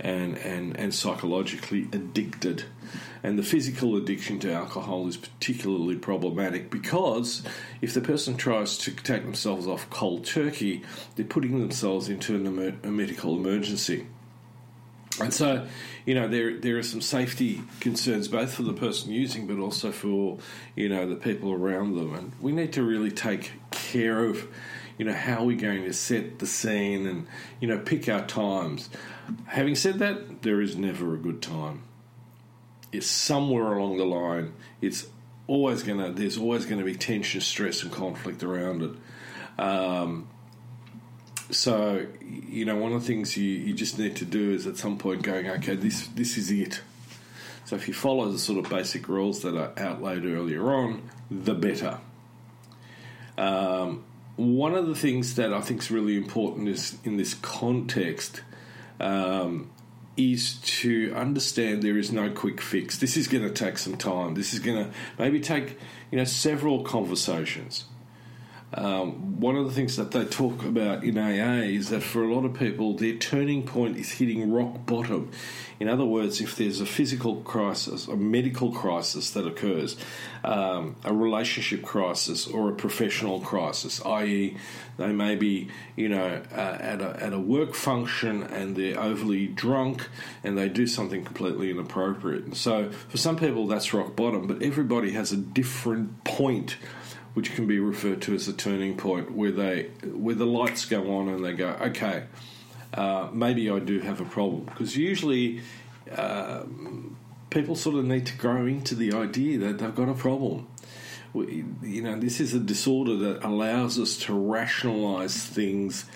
and 0.00 0.38
and 0.38 0.74
and 0.78 0.94
psychologically 0.94 1.82
addicted. 1.92 2.64
And 3.22 3.38
the 3.38 3.42
physical 3.42 3.96
addiction 3.96 4.38
to 4.40 4.52
alcohol 4.52 5.06
is 5.06 5.18
particularly 5.18 5.96
problematic 5.96 6.70
because 6.70 7.42
if 7.82 7.92
the 7.92 8.00
person 8.00 8.36
tries 8.38 8.78
to 8.78 8.92
take 8.92 9.22
themselves 9.22 9.66
off 9.66 9.90
cold 9.90 10.24
turkey, 10.24 10.82
they're 11.16 11.26
putting 11.26 11.60
themselves 11.60 12.08
into 12.08 12.36
an 12.36 12.78
a 12.82 12.90
medical 12.90 13.36
emergency. 13.36 14.06
And 15.20 15.34
so, 15.34 15.66
you 16.06 16.14
know, 16.14 16.28
there 16.28 16.56
there 16.56 16.78
are 16.78 16.82
some 16.82 17.00
safety 17.00 17.62
concerns 17.80 18.28
both 18.28 18.54
for 18.54 18.62
the 18.62 18.72
person 18.72 19.12
using, 19.12 19.46
but 19.46 19.58
also 19.58 19.90
for 19.90 20.38
you 20.76 20.88
know 20.88 21.08
the 21.08 21.16
people 21.16 21.52
around 21.52 21.96
them, 21.96 22.14
and 22.14 22.32
we 22.40 22.52
need 22.52 22.72
to 22.74 22.82
really 22.82 23.10
take 23.10 23.52
care 23.70 24.24
of 24.24 24.48
you 24.98 25.04
know 25.04 25.12
how 25.14 25.44
we're 25.44 25.56
going 25.56 25.84
to 25.84 25.92
set 25.92 26.40
the 26.40 26.46
scene 26.46 27.06
and 27.06 27.26
you 27.60 27.68
know 27.68 27.78
pick 27.78 28.08
our 28.08 28.26
times. 28.26 28.90
Having 29.46 29.76
said 29.76 29.98
that, 30.00 30.42
there 30.42 30.60
is 30.60 30.76
never 30.76 31.14
a 31.14 31.18
good 31.18 31.40
time. 31.40 31.84
It's 32.92 33.06
somewhere 33.06 33.74
along 33.74 33.98
the 33.98 34.04
line. 34.04 34.54
It's 34.80 35.06
always 35.46 35.82
gonna. 35.82 36.12
There's 36.12 36.36
always 36.36 36.66
going 36.66 36.80
to 36.80 36.84
be 36.84 36.94
tension, 36.94 37.40
stress, 37.40 37.82
and 37.82 37.92
conflict 37.92 38.42
around 38.42 38.82
it. 38.82 39.62
Um, 39.62 40.28
so, 41.50 42.06
you 42.20 42.64
know, 42.64 42.76
one 42.76 42.92
of 42.92 43.00
the 43.00 43.06
things 43.06 43.36
you, 43.36 43.48
you 43.48 43.72
just 43.72 43.98
need 43.98 44.16
to 44.16 44.24
do 44.24 44.50
is 44.50 44.66
at 44.66 44.76
some 44.76 44.98
point 44.98 45.22
going, 45.22 45.48
okay, 45.48 45.76
this 45.76 46.06
this 46.08 46.36
is 46.36 46.50
it. 46.50 46.82
So 47.64 47.76
if 47.76 47.88
you 47.88 47.94
follow 47.94 48.30
the 48.30 48.38
sort 48.38 48.64
of 48.64 48.70
basic 48.70 49.08
rules 49.08 49.42
that 49.42 49.54
are 49.54 49.72
outlaid 49.76 50.24
earlier 50.24 50.72
on, 50.72 51.10
the 51.30 51.54
better. 51.54 51.98
Um, 53.36 54.04
one 54.36 54.74
of 54.74 54.86
the 54.86 54.94
things 54.94 55.34
that 55.34 55.52
I 55.52 55.60
think 55.60 55.82
is 55.82 55.90
really 55.90 56.16
important 56.16 56.68
is 56.68 56.96
in 57.04 57.16
this 57.16 57.34
context 57.34 58.42
um, 59.00 59.70
is 60.16 60.54
to 60.56 61.12
understand 61.14 61.82
there 61.82 61.98
is 61.98 62.12
no 62.12 62.30
quick 62.30 62.60
fix. 62.60 62.98
This 62.98 63.16
is 63.16 63.28
going 63.28 63.44
to 63.44 63.50
take 63.50 63.78
some 63.78 63.96
time. 63.96 64.34
This 64.34 64.52
is 64.52 64.60
going 64.60 64.84
to 64.84 64.90
maybe 65.18 65.40
take 65.40 65.78
you 66.10 66.18
know 66.18 66.24
several 66.24 66.82
conversations. 66.82 67.84
Um, 68.74 69.40
one 69.40 69.56
of 69.56 69.64
the 69.64 69.72
things 69.72 69.96
that 69.96 70.10
they 70.10 70.26
talk 70.26 70.62
about 70.62 71.02
in 71.02 71.16
AA 71.16 71.62
is 71.62 71.88
that 71.88 72.02
for 72.02 72.22
a 72.22 72.34
lot 72.34 72.44
of 72.44 72.52
people, 72.52 72.94
their 72.94 73.14
turning 73.14 73.62
point 73.62 73.96
is 73.96 74.12
hitting 74.12 74.52
rock 74.52 74.84
bottom. 74.84 75.30
In 75.80 75.88
other 75.88 76.04
words, 76.04 76.40
if 76.40 76.56
there's 76.56 76.80
a 76.80 76.86
physical 76.86 77.36
crisis, 77.36 78.08
a 78.08 78.16
medical 78.16 78.72
crisis 78.72 79.30
that 79.30 79.46
occurs, 79.46 79.96
um, 80.44 80.96
a 81.04 81.14
relationship 81.14 81.82
crisis, 81.82 82.46
or 82.46 82.68
a 82.68 82.74
professional 82.74 83.40
crisis, 83.40 84.04
i.e., 84.04 84.56
they 84.98 85.12
may 85.12 85.36
be, 85.36 85.68
you 85.96 86.08
know, 86.08 86.42
uh, 86.52 86.76
at, 86.80 87.00
a, 87.00 87.22
at 87.22 87.32
a 87.32 87.38
work 87.38 87.74
function 87.74 88.42
and 88.42 88.74
they're 88.74 89.00
overly 89.00 89.46
drunk 89.46 90.08
and 90.42 90.58
they 90.58 90.68
do 90.68 90.86
something 90.86 91.24
completely 91.24 91.70
inappropriate. 91.70 92.44
And 92.44 92.56
so, 92.56 92.90
for 92.90 93.16
some 93.16 93.36
people, 93.36 93.68
that's 93.68 93.94
rock 93.94 94.16
bottom, 94.16 94.46
but 94.48 94.60
everybody 94.62 95.12
has 95.12 95.30
a 95.32 95.36
different 95.36 96.24
point 96.24 96.76
which 97.38 97.54
can 97.54 97.68
be 97.68 97.78
referred 97.78 98.20
to 98.20 98.34
as 98.34 98.48
a 98.48 98.52
turning 98.52 98.96
point, 98.96 99.30
where 99.30 99.52
they 99.52 99.84
where 100.02 100.34
the 100.34 100.44
lights 100.44 100.84
go 100.86 101.14
on 101.18 101.28
and 101.28 101.44
they 101.44 101.52
go, 101.52 101.68
okay, 101.80 102.24
uh, 102.94 103.28
maybe 103.32 103.70
I 103.70 103.78
do 103.78 104.00
have 104.00 104.20
a 104.20 104.24
problem. 104.24 104.64
Because 104.64 104.96
usually, 104.96 105.60
uh, 106.16 106.64
people 107.48 107.76
sort 107.76 107.94
of 107.94 108.06
need 108.06 108.26
to 108.26 108.36
grow 108.36 108.66
into 108.66 108.96
the 108.96 109.12
idea 109.12 109.56
that 109.58 109.78
they've 109.78 109.94
got 109.94 110.08
a 110.08 110.14
problem. 110.14 110.66
We, 111.32 111.64
you 111.80 112.02
know, 112.02 112.18
this 112.18 112.40
is 112.40 112.54
a 112.54 112.58
disorder 112.58 113.14
that 113.18 113.44
allows 113.44 114.00
us 114.00 114.16
to 114.24 114.34
rationalize 114.34 115.44
things 115.44 116.06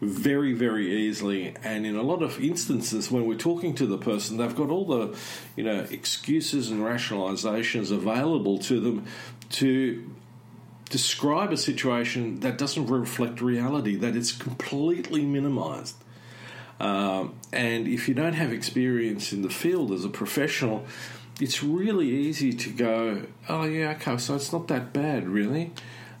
very, 0.00 0.54
very 0.54 0.90
easily. 0.90 1.54
And 1.62 1.84
in 1.84 1.94
a 1.94 2.02
lot 2.02 2.22
of 2.22 2.40
instances, 2.40 3.10
when 3.10 3.26
we're 3.26 3.36
talking 3.36 3.74
to 3.74 3.86
the 3.86 3.98
person, 3.98 4.38
they've 4.38 4.56
got 4.56 4.70
all 4.70 4.86
the, 4.86 5.18
you 5.56 5.64
know, 5.64 5.80
excuses 5.90 6.70
and 6.70 6.80
rationalizations 6.80 7.90
available 7.90 8.56
to 8.60 8.80
them 8.80 9.04
to 9.50 10.10
describe 10.90 11.52
a 11.52 11.56
situation 11.56 12.40
that 12.40 12.58
doesn't 12.58 12.86
reflect 12.88 13.40
reality, 13.40 13.96
that 13.96 14.14
it's 14.16 14.32
completely 14.32 15.24
minimized. 15.24 15.94
Um, 16.78 17.34
and 17.52 17.86
if 17.86 18.08
you 18.08 18.14
don't 18.14 18.34
have 18.34 18.52
experience 18.52 19.32
in 19.32 19.42
the 19.42 19.50
field 19.50 19.92
as 19.92 20.04
a 20.04 20.08
professional, 20.08 20.84
it's 21.40 21.62
really 21.62 22.08
easy 22.08 22.52
to 22.52 22.70
go, 22.70 23.22
oh, 23.48 23.64
yeah, 23.64 23.92
okay, 23.92 24.18
so 24.18 24.34
it's 24.34 24.52
not 24.52 24.68
that 24.68 24.92
bad, 24.92 25.28
really. 25.28 25.72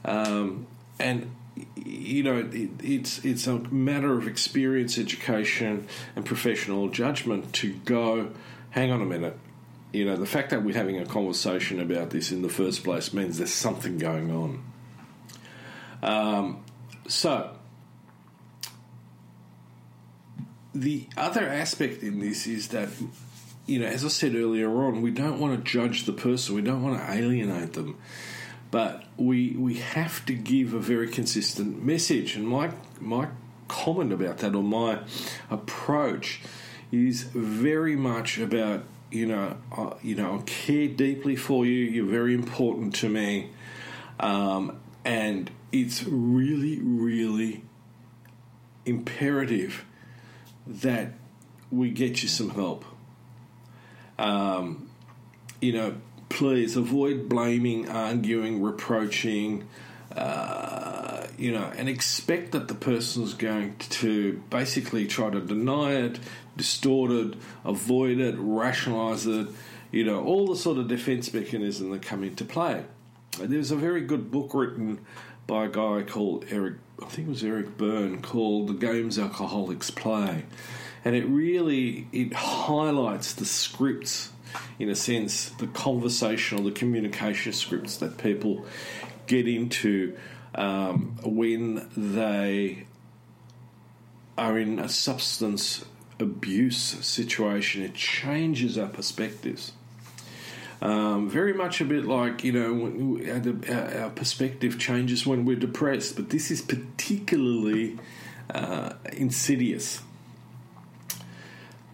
Um, 0.04 0.66
and 0.98 1.30
you 1.76 2.22
know, 2.22 2.38
it, 2.38 2.70
it's 2.82 3.22
it's 3.24 3.46
a 3.46 3.58
matter 3.58 4.16
of 4.16 4.26
experience, 4.26 4.96
education, 4.98 5.86
and 6.16 6.24
professional 6.24 6.88
judgment 6.88 7.52
to 7.54 7.74
go. 7.84 8.30
Hang 8.70 8.92
on 8.92 9.02
a 9.02 9.04
minute 9.04 9.36
you 9.92 10.04
know, 10.04 10.16
the 10.16 10.26
fact 10.26 10.50
that 10.50 10.62
we're 10.62 10.74
having 10.74 10.98
a 10.98 11.06
conversation 11.06 11.80
about 11.80 12.10
this 12.10 12.30
in 12.30 12.42
the 12.42 12.48
first 12.48 12.84
place 12.84 13.12
means 13.12 13.38
there's 13.38 13.52
something 13.52 13.98
going 13.98 14.30
on. 14.30 14.64
Um, 16.02 16.64
so, 17.08 17.56
the 20.74 21.08
other 21.16 21.46
aspect 21.46 22.02
in 22.02 22.20
this 22.20 22.46
is 22.46 22.68
that, 22.68 22.88
you 23.66 23.80
know, 23.80 23.86
as 23.86 24.04
I 24.04 24.08
said 24.08 24.34
earlier 24.34 24.70
on, 24.84 25.02
we 25.02 25.10
don't 25.10 25.40
want 25.40 25.58
to 25.58 25.70
judge 25.70 26.04
the 26.04 26.12
person, 26.12 26.54
we 26.54 26.62
don't 26.62 26.82
want 26.82 26.98
to 27.00 27.12
alienate 27.12 27.72
them, 27.72 27.98
but 28.70 29.04
we 29.16 29.56
we 29.58 29.74
have 29.74 30.24
to 30.26 30.34
give 30.34 30.72
a 30.72 30.78
very 30.78 31.08
consistent 31.08 31.82
message. 31.84 32.36
And 32.36 32.46
my 32.46 32.72
my 33.00 33.28
comment 33.66 34.12
about 34.12 34.38
that 34.38 34.54
or 34.54 34.62
my 34.62 35.00
approach 35.50 36.40
is 36.92 37.22
very 37.22 37.96
much 37.96 38.38
about 38.38 38.84
you 39.10 39.26
know 39.26 39.56
uh, 39.76 39.94
you 40.02 40.14
know 40.14 40.38
I 40.38 40.42
care 40.42 40.88
deeply 40.88 41.36
for 41.36 41.64
you. 41.64 41.84
You're 41.84 42.06
very 42.06 42.34
important 42.34 42.94
to 42.96 43.08
me, 43.08 43.50
um, 44.18 44.78
and 45.04 45.50
it's 45.72 46.04
really 46.04 46.80
really 46.80 47.64
imperative 48.86 49.84
that 50.66 51.12
we 51.70 51.90
get 51.90 52.22
you 52.22 52.28
some 52.28 52.50
help. 52.50 52.84
Um, 54.18 54.90
you 55.60 55.72
know, 55.72 55.96
please 56.28 56.76
avoid 56.76 57.28
blaming, 57.28 57.88
arguing, 57.88 58.62
reproaching, 58.62 59.66
uh, 60.14 60.89
you 61.40 61.52
know, 61.52 61.72
and 61.74 61.88
expect 61.88 62.52
that 62.52 62.68
the 62.68 62.74
person's 62.74 63.32
going 63.32 63.74
to 63.78 64.42
basically 64.50 65.06
try 65.06 65.30
to 65.30 65.40
deny 65.40 65.92
it, 65.92 66.18
distort 66.58 67.10
it, 67.10 67.34
avoid 67.64 68.18
it, 68.18 68.34
rationalize 68.38 69.26
it, 69.26 69.48
you 69.90 70.04
know, 70.04 70.22
all 70.22 70.46
the 70.46 70.54
sort 70.54 70.76
of 70.76 70.86
defense 70.86 71.32
mechanisms 71.32 71.90
that 71.92 72.02
come 72.02 72.22
into 72.22 72.44
play. 72.44 72.84
There's 73.38 73.70
a 73.70 73.76
very 73.76 74.02
good 74.02 74.30
book 74.30 74.52
written 74.52 75.00
by 75.46 75.64
a 75.64 75.68
guy 75.68 76.02
called 76.02 76.44
Eric, 76.50 76.74
I 77.02 77.06
think 77.06 77.28
it 77.28 77.30
was 77.30 77.42
Eric 77.42 77.78
Berne, 77.78 78.20
called 78.20 78.68
The 78.68 78.74
Games 78.74 79.18
Alcoholics 79.18 79.90
Play. 79.90 80.44
And 81.06 81.16
it 81.16 81.24
really, 81.24 82.06
it 82.12 82.34
highlights 82.34 83.32
the 83.32 83.46
scripts, 83.46 84.30
in 84.78 84.90
a 84.90 84.94
sense, 84.94 85.48
the 85.48 85.68
conversational, 85.68 86.64
the 86.64 86.70
communication 86.70 87.54
scripts 87.54 87.96
that 87.96 88.18
people 88.18 88.66
get 89.26 89.48
into 89.48 90.18
um, 90.54 91.16
when 91.22 91.88
they 91.96 92.86
are 94.36 94.58
in 94.58 94.78
a 94.78 94.88
substance 94.88 95.84
abuse 96.18 96.76
situation. 96.78 97.82
It 97.82 97.94
changes 97.94 98.78
our 98.78 98.88
perspectives. 98.88 99.72
Um, 100.82 101.28
very 101.28 101.52
much 101.52 101.82
a 101.82 101.84
bit 101.84 102.06
like 102.06 102.42
you 102.42 102.52
know 102.52 103.20
our, 103.68 104.04
our, 104.04 104.10
perspective 104.10 104.78
changes 104.78 105.26
when 105.26 105.44
we're 105.44 105.56
depressed, 105.56 106.16
but 106.16 106.30
this 106.30 106.50
is 106.50 106.62
particularly 106.62 107.98
uh, 108.48 108.94
insidious. 109.12 110.00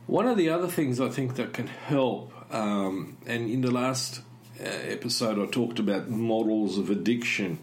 One 0.06 0.28
of 0.28 0.36
the 0.36 0.50
other 0.50 0.68
things 0.68 1.00
I 1.00 1.08
think 1.08 1.34
that 1.34 1.52
can 1.52 1.66
help, 1.66 2.32
um, 2.54 3.16
and 3.26 3.50
in 3.50 3.62
the 3.62 3.72
last 3.72 4.20
uh, 4.60 4.62
episode 4.64 5.36
I 5.36 5.50
talked 5.50 5.80
about 5.80 6.08
models 6.08 6.78
of 6.78 6.88
addiction. 6.88 7.58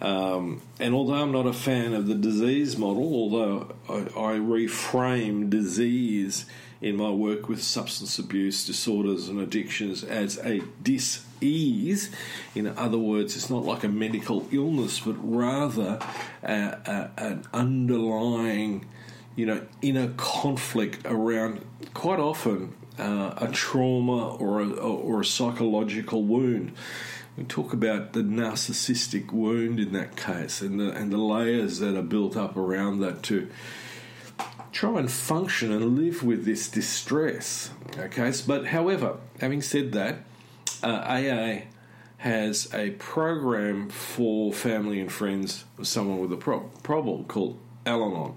Um, 0.00 0.62
and 0.78 0.94
although 0.94 1.14
I'm 1.14 1.32
not 1.32 1.46
a 1.46 1.52
fan 1.52 1.92
of 1.92 2.06
the 2.06 2.14
disease 2.14 2.76
model, 2.76 3.02
although 3.02 3.74
I, 3.88 3.94
I 4.34 4.38
reframe 4.38 5.50
disease 5.50 6.46
in 6.80 6.96
my 6.96 7.10
work 7.10 7.48
with 7.48 7.62
substance 7.62 8.18
abuse 8.18 8.64
disorders 8.64 9.28
and 9.28 9.40
addictions 9.40 10.04
as 10.04 10.38
a 10.38 10.62
dis-ease. 10.82 12.10
In 12.54 12.68
other 12.78 12.98
words, 12.98 13.34
it's 13.34 13.50
not 13.50 13.64
like 13.64 13.82
a 13.82 13.88
medical 13.88 14.46
illness, 14.52 15.00
but 15.00 15.16
rather 15.18 15.98
a, 16.44 16.54
a, 16.54 17.10
an 17.16 17.44
underlying, 17.52 18.86
you 19.34 19.46
know, 19.46 19.66
inner 19.82 20.08
conflict 20.16 21.00
around 21.04 21.64
quite 21.94 22.20
often 22.20 22.74
uh, 22.98 23.34
a 23.36 23.48
trauma 23.48 24.36
or 24.36 24.60
a, 24.60 24.68
or 24.68 25.20
a 25.20 25.24
psychological 25.24 26.22
wound. 26.22 26.72
We 27.38 27.44
talk 27.44 27.72
about 27.72 28.14
the 28.14 28.22
narcissistic 28.22 29.30
wound 29.30 29.78
in 29.78 29.92
that 29.92 30.16
case 30.16 30.60
and 30.60 30.80
the, 30.80 30.90
and 30.90 31.12
the 31.12 31.18
layers 31.18 31.78
that 31.78 31.96
are 31.96 32.02
built 32.02 32.36
up 32.36 32.56
around 32.56 32.98
that 32.98 33.22
to 33.24 33.48
try 34.72 34.98
and 34.98 35.08
function 35.08 35.70
and 35.70 35.96
live 35.96 36.24
with 36.24 36.44
this 36.44 36.68
distress. 36.68 37.70
Okay, 37.96 38.32
but 38.44 38.66
however, 38.66 39.18
having 39.40 39.62
said 39.62 39.92
that, 39.92 40.24
uh, 40.82 40.88
AA 40.88 41.66
has 42.16 42.74
a 42.74 42.90
program 42.90 43.88
for 43.88 44.52
family 44.52 44.98
and 44.98 45.12
friends 45.12 45.64
of 45.78 45.86
someone 45.86 46.18
with 46.18 46.32
a 46.32 46.36
pro- 46.36 46.68
problem 46.82 47.24
called 47.24 47.56
Al 47.86 48.02
Anon. 48.02 48.36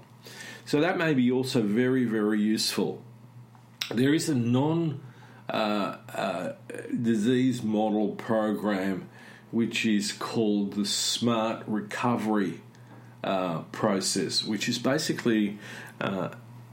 So 0.64 0.80
that 0.80 0.96
may 0.96 1.12
be 1.12 1.28
also 1.28 1.60
very, 1.60 2.04
very 2.04 2.40
useful. 2.40 3.02
There 3.90 4.14
is 4.14 4.28
a 4.28 4.34
non 4.36 5.00
uh, 5.52 6.52
disease 7.02 7.62
model 7.62 8.16
program 8.16 9.08
which 9.52 9.84
is 9.84 10.12
called 10.12 10.72
the 10.72 10.86
Smart 10.86 11.62
Recovery 11.66 12.60
uh, 13.22 13.60
process, 13.70 14.42
which 14.42 14.68
is 14.68 14.78
basically 14.78 15.58
uh, 16.00 16.30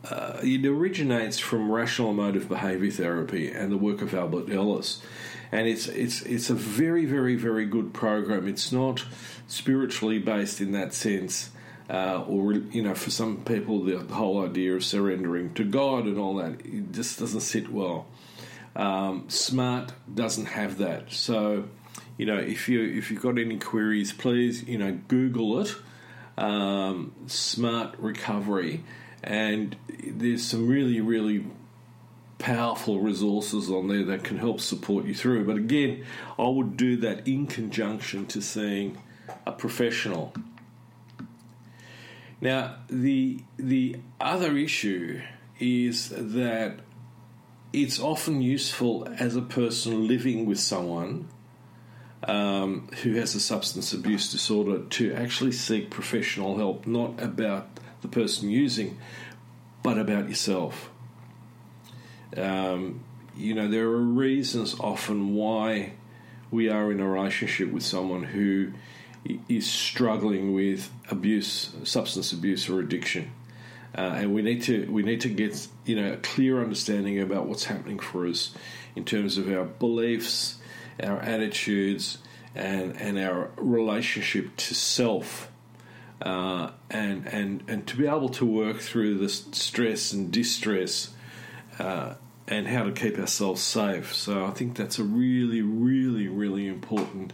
uh, 0.10 0.38
it 0.42 0.66
originates 0.66 1.38
from 1.38 1.70
rational 1.70 2.12
emotive 2.12 2.48
behavior 2.48 2.90
therapy 2.90 3.52
and 3.52 3.72
the 3.72 3.78
work 3.78 4.02
of 4.02 4.14
Albert 4.16 4.50
Ellis. 4.50 5.02
And 5.52 5.68
it's 5.68 5.88
it's 5.88 6.22
it's 6.22 6.50
a 6.50 6.56
very 6.56 7.06
very 7.06 7.36
very 7.36 7.66
good 7.66 7.94
program. 7.94 8.48
It's 8.48 8.72
not 8.72 9.06
spiritually 9.48 10.20
based 10.20 10.62
in 10.62 10.72
that 10.72 10.94
sense, 10.94 11.50
uh, 11.90 12.24
or 12.28 12.54
you 12.54 12.82
know, 12.82 12.96
for 12.96 13.10
some 13.10 13.44
people, 13.44 13.84
the, 13.84 13.98
the, 13.98 14.14
whole 14.14 14.46
idea 14.46 14.76
of 14.76 14.86
surrendering 14.86 15.54
to 15.56 15.64
God 15.64 16.06
and 16.06 16.18
all 16.18 16.36
that 16.36 16.62
it 16.66 16.92
just 16.92 17.20
doesn't 17.20 17.42
sit 17.42 17.72
well. 17.72 18.06
Um, 18.76 19.30
Smart 19.30 19.94
doesn't 20.14 20.48
have 20.48 20.78
that. 20.78 21.12
So, 21.12 21.66
you 22.18 22.26
know, 22.26 22.38
if 22.38 22.70
you 22.70 22.82
if 22.82 23.12
you've 23.12 23.22
got 23.22 23.38
any 23.38 23.58
queries, 23.58 24.14
please 24.14 24.64
you 24.64 24.78
know 24.78 25.00
Google 25.08 25.60
it. 25.60 25.76
Um, 26.38 27.14
smart 27.28 27.96
recovery, 28.00 28.84
and 29.22 29.76
there's 30.06 30.46
some 30.46 30.68
really 30.68 31.02
really 31.02 31.46
powerful 32.40 33.02
resources 33.02 33.70
on 33.70 33.90
there 33.90 34.06
that 34.06 34.24
can 34.24 34.38
help 34.38 34.62
support 34.62 35.06
you 35.06 35.14
through. 35.14 35.46
But 35.46 35.58
again, 35.58 36.06
I 36.40 36.48
would 36.48 36.78
do 36.78 36.96
that 36.98 37.28
in 37.28 37.46
conjunction 37.46 38.26
to 38.28 38.42
seeing 38.42 38.98
a 39.46 39.52
professional. 39.52 40.34
Now, 42.42 42.78
the 42.90 43.42
the 43.58 43.98
other 44.20 44.58
issue 44.58 45.22
is 45.60 46.10
that 46.10 46.80
it's 47.72 48.00
often 48.00 48.42
useful 48.42 49.08
as 49.18 49.36
a 49.36 49.42
person 49.42 50.08
living 50.08 50.46
with 50.46 50.60
someone 50.60 51.28
um, 52.24 52.88
who 53.04 53.14
has 53.14 53.36
a 53.36 53.40
substance 53.40 53.94
abuse 53.94 54.32
disorder 54.32 54.84
to 54.84 55.14
actually 55.14 55.52
seek 55.52 55.90
professional 55.90 56.58
help, 56.58 56.88
not 56.88 57.22
about 57.22 57.68
the 58.02 58.08
person 58.08 58.50
using, 58.50 58.98
but 59.84 59.98
about 59.98 60.28
yourself. 60.28 60.90
Um, 62.36 63.04
you 63.36 63.54
know, 63.54 63.68
there 63.68 63.88
are 63.88 64.02
reasons 64.02 64.78
often 64.80 65.34
why 65.34 65.94
we 66.52 66.70
are 66.70 66.92
in 66.92 67.00
a 67.00 67.08
relationship 67.08 67.72
with 67.72 67.84
someone 67.84 68.24
who 68.24 68.74
is 69.48 69.70
struggling 69.70 70.54
with 70.54 70.92
abuse, 71.10 71.72
substance 71.84 72.32
abuse, 72.32 72.70
or 72.70 72.80
addiction. 72.80 73.32
Uh, 73.98 74.02
and 74.02 74.34
we 74.34 74.42
need 74.42 74.62
to 74.64 74.90
we 74.92 75.02
need 75.02 75.22
to 75.22 75.30
get 75.30 75.68
you 75.86 75.96
know 75.96 76.14
a 76.14 76.18
clear 76.18 76.62
understanding 76.62 77.20
about 77.20 77.48
what's 77.48 77.66
happening 77.66 78.00
for 78.00 78.28
us 78.28 78.54
in 78.96 79.04
terms 79.04 79.38
of 79.38 79.52
our 79.52 79.66
beliefs, 79.66 80.58
our 81.02 81.20
attitudes, 81.20 82.20
and 82.54 82.96
and 83.02 83.18
our 83.18 83.50
relationship 83.58 84.56
to 84.58 84.76
self, 84.76 85.52
uh, 86.22 86.70
and 86.90 87.28
and 87.28 87.64
and 87.68 87.88
to 87.88 87.98
be 87.98 88.06
able 88.06 88.30
to 88.30 88.46
work 88.46 88.78
through 88.78 89.18
the 89.18 89.30
stress 89.30 90.14
and 90.14 90.32
distress. 90.32 91.10
Uh, 91.80 92.16
and 92.50 92.68
how 92.68 92.84
to 92.84 92.92
keep 92.92 93.18
ourselves 93.20 93.62
safe. 93.62 94.14
So 94.14 94.44
I 94.44 94.50
think 94.50 94.76
that's 94.76 94.98
a 94.98 95.04
really, 95.04 95.62
really, 95.62 96.28
really 96.28 96.68
important 96.68 97.32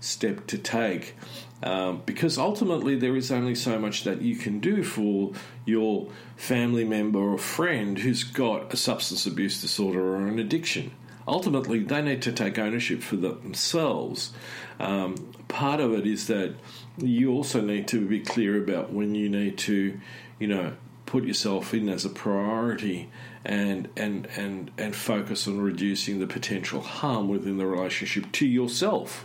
step 0.00 0.46
to 0.46 0.58
take. 0.58 1.14
Um, 1.62 2.02
because 2.04 2.36
ultimately, 2.36 2.96
there 2.96 3.16
is 3.16 3.30
only 3.30 3.54
so 3.54 3.78
much 3.78 4.04
that 4.04 4.20
you 4.20 4.36
can 4.36 4.60
do 4.60 4.82
for 4.82 5.32
your 5.64 6.08
family 6.36 6.84
member 6.84 7.18
or 7.18 7.38
friend 7.38 7.98
who's 7.98 8.24
got 8.24 8.72
a 8.72 8.76
substance 8.76 9.26
abuse 9.26 9.60
disorder 9.62 10.16
or 10.16 10.26
an 10.26 10.38
addiction. 10.38 10.92
Ultimately, 11.26 11.80
they 11.80 12.02
need 12.02 12.22
to 12.22 12.32
take 12.32 12.58
ownership 12.58 13.02
for 13.02 13.16
themselves. 13.16 14.32
Um, 14.78 15.32
part 15.48 15.80
of 15.80 15.92
it 15.94 16.06
is 16.06 16.26
that 16.26 16.54
you 16.98 17.32
also 17.32 17.60
need 17.60 17.88
to 17.88 18.06
be 18.06 18.20
clear 18.20 18.62
about 18.62 18.92
when 18.92 19.14
you 19.14 19.28
need 19.28 19.58
to, 19.58 19.98
you 20.38 20.46
know, 20.46 20.74
put 21.06 21.24
yourself 21.24 21.72
in 21.72 21.88
as 21.88 22.04
a 22.04 22.10
priority 22.10 23.08
and 23.44 23.88
and 23.96 24.26
and 24.36 24.70
and 24.76 24.94
focus 24.94 25.46
on 25.46 25.60
reducing 25.60 26.18
the 26.18 26.26
potential 26.26 26.80
harm 26.80 27.28
within 27.28 27.58
the 27.58 27.66
relationship 27.66 28.30
to 28.32 28.46
yourself 28.46 29.24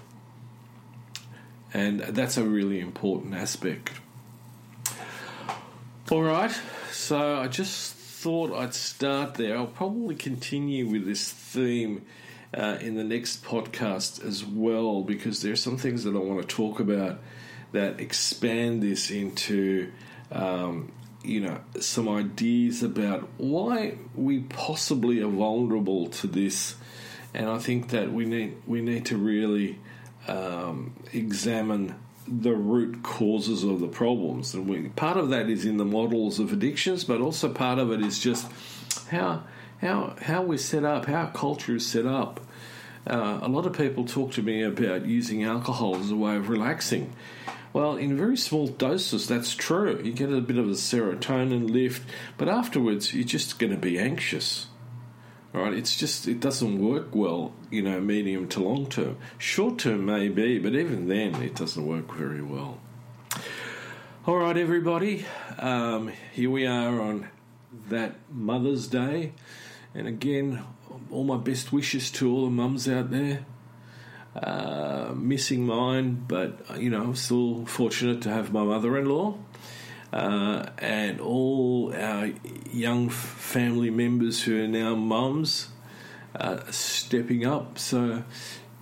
and 1.73 1.99
that's 2.01 2.37
a 2.37 2.43
really 2.43 2.79
important 2.79 3.33
aspect. 3.33 3.91
All 6.09 6.23
right, 6.23 6.51
so 6.91 7.39
I 7.39 7.47
just 7.47 7.93
thought 7.93 8.53
I'd 8.53 8.73
start 8.73 9.35
there. 9.35 9.57
I'll 9.57 9.65
probably 9.65 10.15
continue 10.15 10.87
with 10.87 11.05
this 11.05 11.31
theme 11.31 12.05
uh, 12.53 12.77
in 12.81 12.95
the 12.95 13.03
next 13.03 13.43
podcast 13.45 14.23
as 14.25 14.43
well 14.43 15.01
because 15.01 15.41
there 15.41 15.53
are 15.53 15.57
some 15.57 15.77
things 15.77 16.03
that 16.03 16.15
I 16.15 16.19
want 16.19 16.41
to 16.41 16.55
talk 16.55 16.79
about 16.79 17.19
that 17.71 17.99
expand 17.99 18.83
this 18.83 19.09
into. 19.09 19.91
Um, 20.31 20.91
you 21.23 21.39
know, 21.39 21.59
some 21.79 22.09
ideas 22.09 22.81
about 22.81 23.29
why 23.37 23.95
we 24.15 24.39
possibly 24.39 25.21
are 25.21 25.27
vulnerable 25.27 26.07
to 26.07 26.25
this, 26.25 26.75
and 27.33 27.47
I 27.47 27.59
think 27.59 27.89
that 27.89 28.11
we 28.11 28.25
need 28.25 28.57
we 28.65 28.81
need 28.81 29.05
to 29.07 29.17
really 29.17 29.77
um, 30.27 30.93
examine 31.13 31.95
the 32.27 32.53
root 32.53 33.03
causes 33.03 33.63
of 33.63 33.79
the 33.79 33.87
problems. 33.87 34.53
And 34.53 34.67
we, 34.67 34.89
part 34.89 35.17
of 35.17 35.29
that 35.29 35.49
is 35.49 35.65
in 35.65 35.77
the 35.77 35.85
models 35.85 36.39
of 36.39 36.53
addictions, 36.53 37.03
but 37.03 37.21
also 37.21 37.51
part 37.51 37.79
of 37.79 37.91
it 37.91 38.01
is 38.01 38.19
just 38.19 38.47
how 39.09 39.43
how 39.81 40.15
how 40.21 40.43
we're 40.43 40.57
set 40.57 40.85
up, 40.85 41.05
how 41.05 41.27
culture 41.27 41.75
is 41.75 41.87
set 41.87 42.05
up. 42.05 42.39
Uh, 43.07 43.39
a 43.41 43.49
lot 43.49 43.65
of 43.65 43.75
people 43.75 44.05
talk 44.05 44.31
to 44.31 44.43
me 44.43 44.61
about 44.61 45.05
using 45.05 45.43
alcohol 45.43 45.95
as 45.95 46.11
a 46.11 46.15
way 46.15 46.35
of 46.35 46.49
relaxing. 46.49 47.13
Well, 47.73 47.95
in 47.95 48.17
very 48.17 48.37
small 48.37 48.67
doses, 48.67 49.27
that's 49.27 49.55
true. 49.55 49.99
You 50.03 50.11
get 50.11 50.31
a 50.31 50.41
bit 50.41 50.57
of 50.57 50.67
a 50.67 50.73
serotonin 50.73 51.69
lift, 51.71 52.03
but 52.37 52.49
afterwards, 52.49 53.13
you're 53.13 53.23
just 53.23 53.59
going 53.59 53.71
to 53.71 53.77
be 53.77 53.97
anxious. 53.97 54.67
Right? 55.53 55.73
It's 55.73 55.97
just, 55.97 56.27
it 56.27 56.39
doesn't 56.39 56.79
work 56.79 57.13
well, 57.13 57.53
you 57.69 57.81
know, 57.81 57.99
medium 57.99 58.47
to 58.49 58.63
long 58.63 58.85
term. 58.87 59.17
Short 59.37 59.79
term, 59.79 60.05
maybe, 60.05 60.59
but 60.59 60.73
even 60.75 61.07
then, 61.07 61.35
it 61.41 61.55
doesn't 61.55 61.85
work 61.85 62.13
very 62.15 62.41
well. 62.41 62.79
All 64.25 64.37
right, 64.37 64.55
everybody, 64.55 65.25
um, 65.59 66.11
here 66.31 66.49
we 66.49 66.65
are 66.65 67.01
on 67.01 67.27
that 67.89 68.15
Mother's 68.31 68.87
Day. 68.87 69.33
And 69.93 70.07
again, 70.07 70.63
all 71.09 71.23
my 71.23 71.37
best 71.37 71.73
wishes 71.73 72.11
to 72.11 72.31
all 72.31 72.45
the 72.45 72.51
mums 72.51 72.87
out 72.87 73.11
there. 73.11 73.45
Uh, 74.33 75.11
missing 75.13 75.65
mine, 75.65 76.23
but 76.25 76.79
you 76.79 76.89
know, 76.89 77.01
I'm 77.03 77.15
still 77.15 77.65
fortunate 77.65 78.21
to 78.21 78.29
have 78.29 78.53
my 78.53 78.63
mother 78.63 78.97
in 78.97 79.05
law. 79.05 79.37
Uh, 80.11 80.65
and 80.77 81.21
all 81.21 81.93
our 81.95 82.31
young 82.69 83.09
family 83.09 83.89
members 83.89 84.43
who 84.43 84.61
are 84.61 84.67
now 84.67 84.93
mums 84.93 85.69
uh, 86.35 86.59
stepping 86.69 87.45
up. 87.45 87.79
So, 87.79 88.23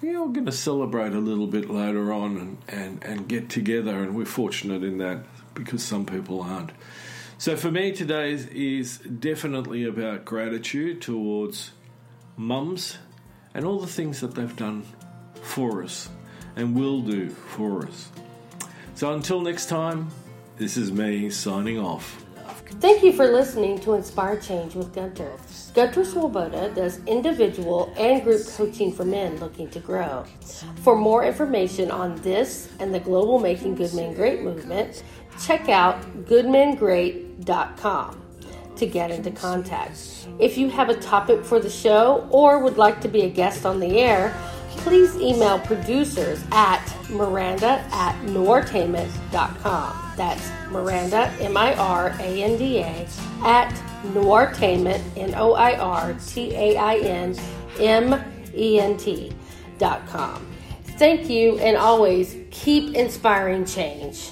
we're 0.01 0.13
going 0.13 0.45
to 0.45 0.51
celebrate 0.51 1.13
a 1.13 1.19
little 1.19 1.47
bit 1.47 1.69
later 1.69 2.13
on 2.13 2.37
and, 2.37 2.57
and, 2.67 3.03
and 3.03 3.27
get 3.27 3.49
together, 3.49 4.01
and 4.01 4.15
we're 4.15 4.25
fortunate 4.25 4.83
in 4.83 4.97
that 4.99 5.19
because 5.53 5.83
some 5.83 6.05
people 6.05 6.41
aren't. 6.41 6.71
So, 7.37 7.55
for 7.55 7.71
me, 7.71 7.91
today 7.91 8.31
is 8.31 8.97
definitely 8.97 9.85
about 9.85 10.25
gratitude 10.25 11.01
towards 11.01 11.71
mums 12.37 12.97
and 13.53 13.65
all 13.65 13.79
the 13.79 13.87
things 13.87 14.21
that 14.21 14.35
they've 14.35 14.55
done 14.55 14.83
for 15.41 15.83
us 15.83 16.09
and 16.55 16.75
will 16.75 17.01
do 17.01 17.29
for 17.29 17.85
us. 17.85 18.09
So, 18.95 19.13
until 19.13 19.41
next 19.41 19.67
time, 19.67 20.09
this 20.60 20.78
is 20.78 20.91
me 20.91 21.30
signing 21.30 21.80
off. 21.80 22.24
Thank 22.82 23.02
you 23.02 23.13
for 23.13 23.26
listening 23.26 23.80
to 23.80 23.93
Inspire 23.93 24.38
Change 24.39 24.76
with 24.76 24.93
Gunter. 24.93 25.32
Gunter 25.74 26.06
Swoboda 26.06 26.69
does 26.76 27.04
individual 27.06 27.91
and 27.98 28.22
group 28.24 28.45
coaching 28.45 28.93
for 28.93 29.06
men 29.06 29.38
looking 29.38 29.69
to 29.72 29.80
grow. 29.80 30.26
For 30.84 30.95
more 30.95 31.24
information 31.24 31.89
on 31.89 32.15
this 32.17 32.69
and 32.80 32.93
the 32.93 33.00
global 33.00 33.39
Making 33.39 33.76
Good 33.76 33.93
Men 33.93 34.13
Great 34.13 34.43
movement, 34.43 35.04
check 35.41 35.69
out 35.69 36.02
goodmengreat.com 36.26 38.22
to 38.76 38.86
get 38.86 39.12
into 39.12 39.32
contact. 39.32 40.28
If 40.39 40.58
you 40.58 40.69
have 40.69 40.89
a 40.89 40.95
topic 40.95 41.43
for 41.43 41.60
the 41.60 41.69
show 41.69 42.28
or 42.30 42.60
would 42.60 42.78
like 42.78 43.02
to 43.02 43.08
be 43.08 43.22
a 43.22 43.30
guest 43.30 43.65
on 43.65 43.80
the 43.80 43.98
air, 44.00 44.34
please 44.79 45.15
email 45.15 45.59
producers 45.59 46.43
at 46.51 46.83
miranda 47.09 47.83
at 47.91 48.15
noirtainment.com. 48.25 50.13
That's 50.15 50.51
Miranda, 50.69 51.31
M 51.39 51.55
I 51.55 51.73
R 51.75 52.09
A 52.19 52.43
N 52.43 52.57
D 52.57 52.79
A, 52.79 53.07
at 53.43 53.73
Noirtainment, 54.13 55.01
N 55.15 55.33
O 55.35 55.53
I 55.53 55.77
R 55.77 56.13
T 56.27 56.53
A 56.53 56.77
I 56.77 56.97
N 56.97 57.35
M 57.79 58.21
E 58.53 58.79
N 58.79 58.97
T 58.97 59.31
dot 59.77 60.05
com. 60.07 60.45
Thank 60.97 61.29
you, 61.29 61.57
and 61.59 61.77
always 61.77 62.35
keep 62.51 62.95
inspiring 62.95 63.63
change. 63.65 64.31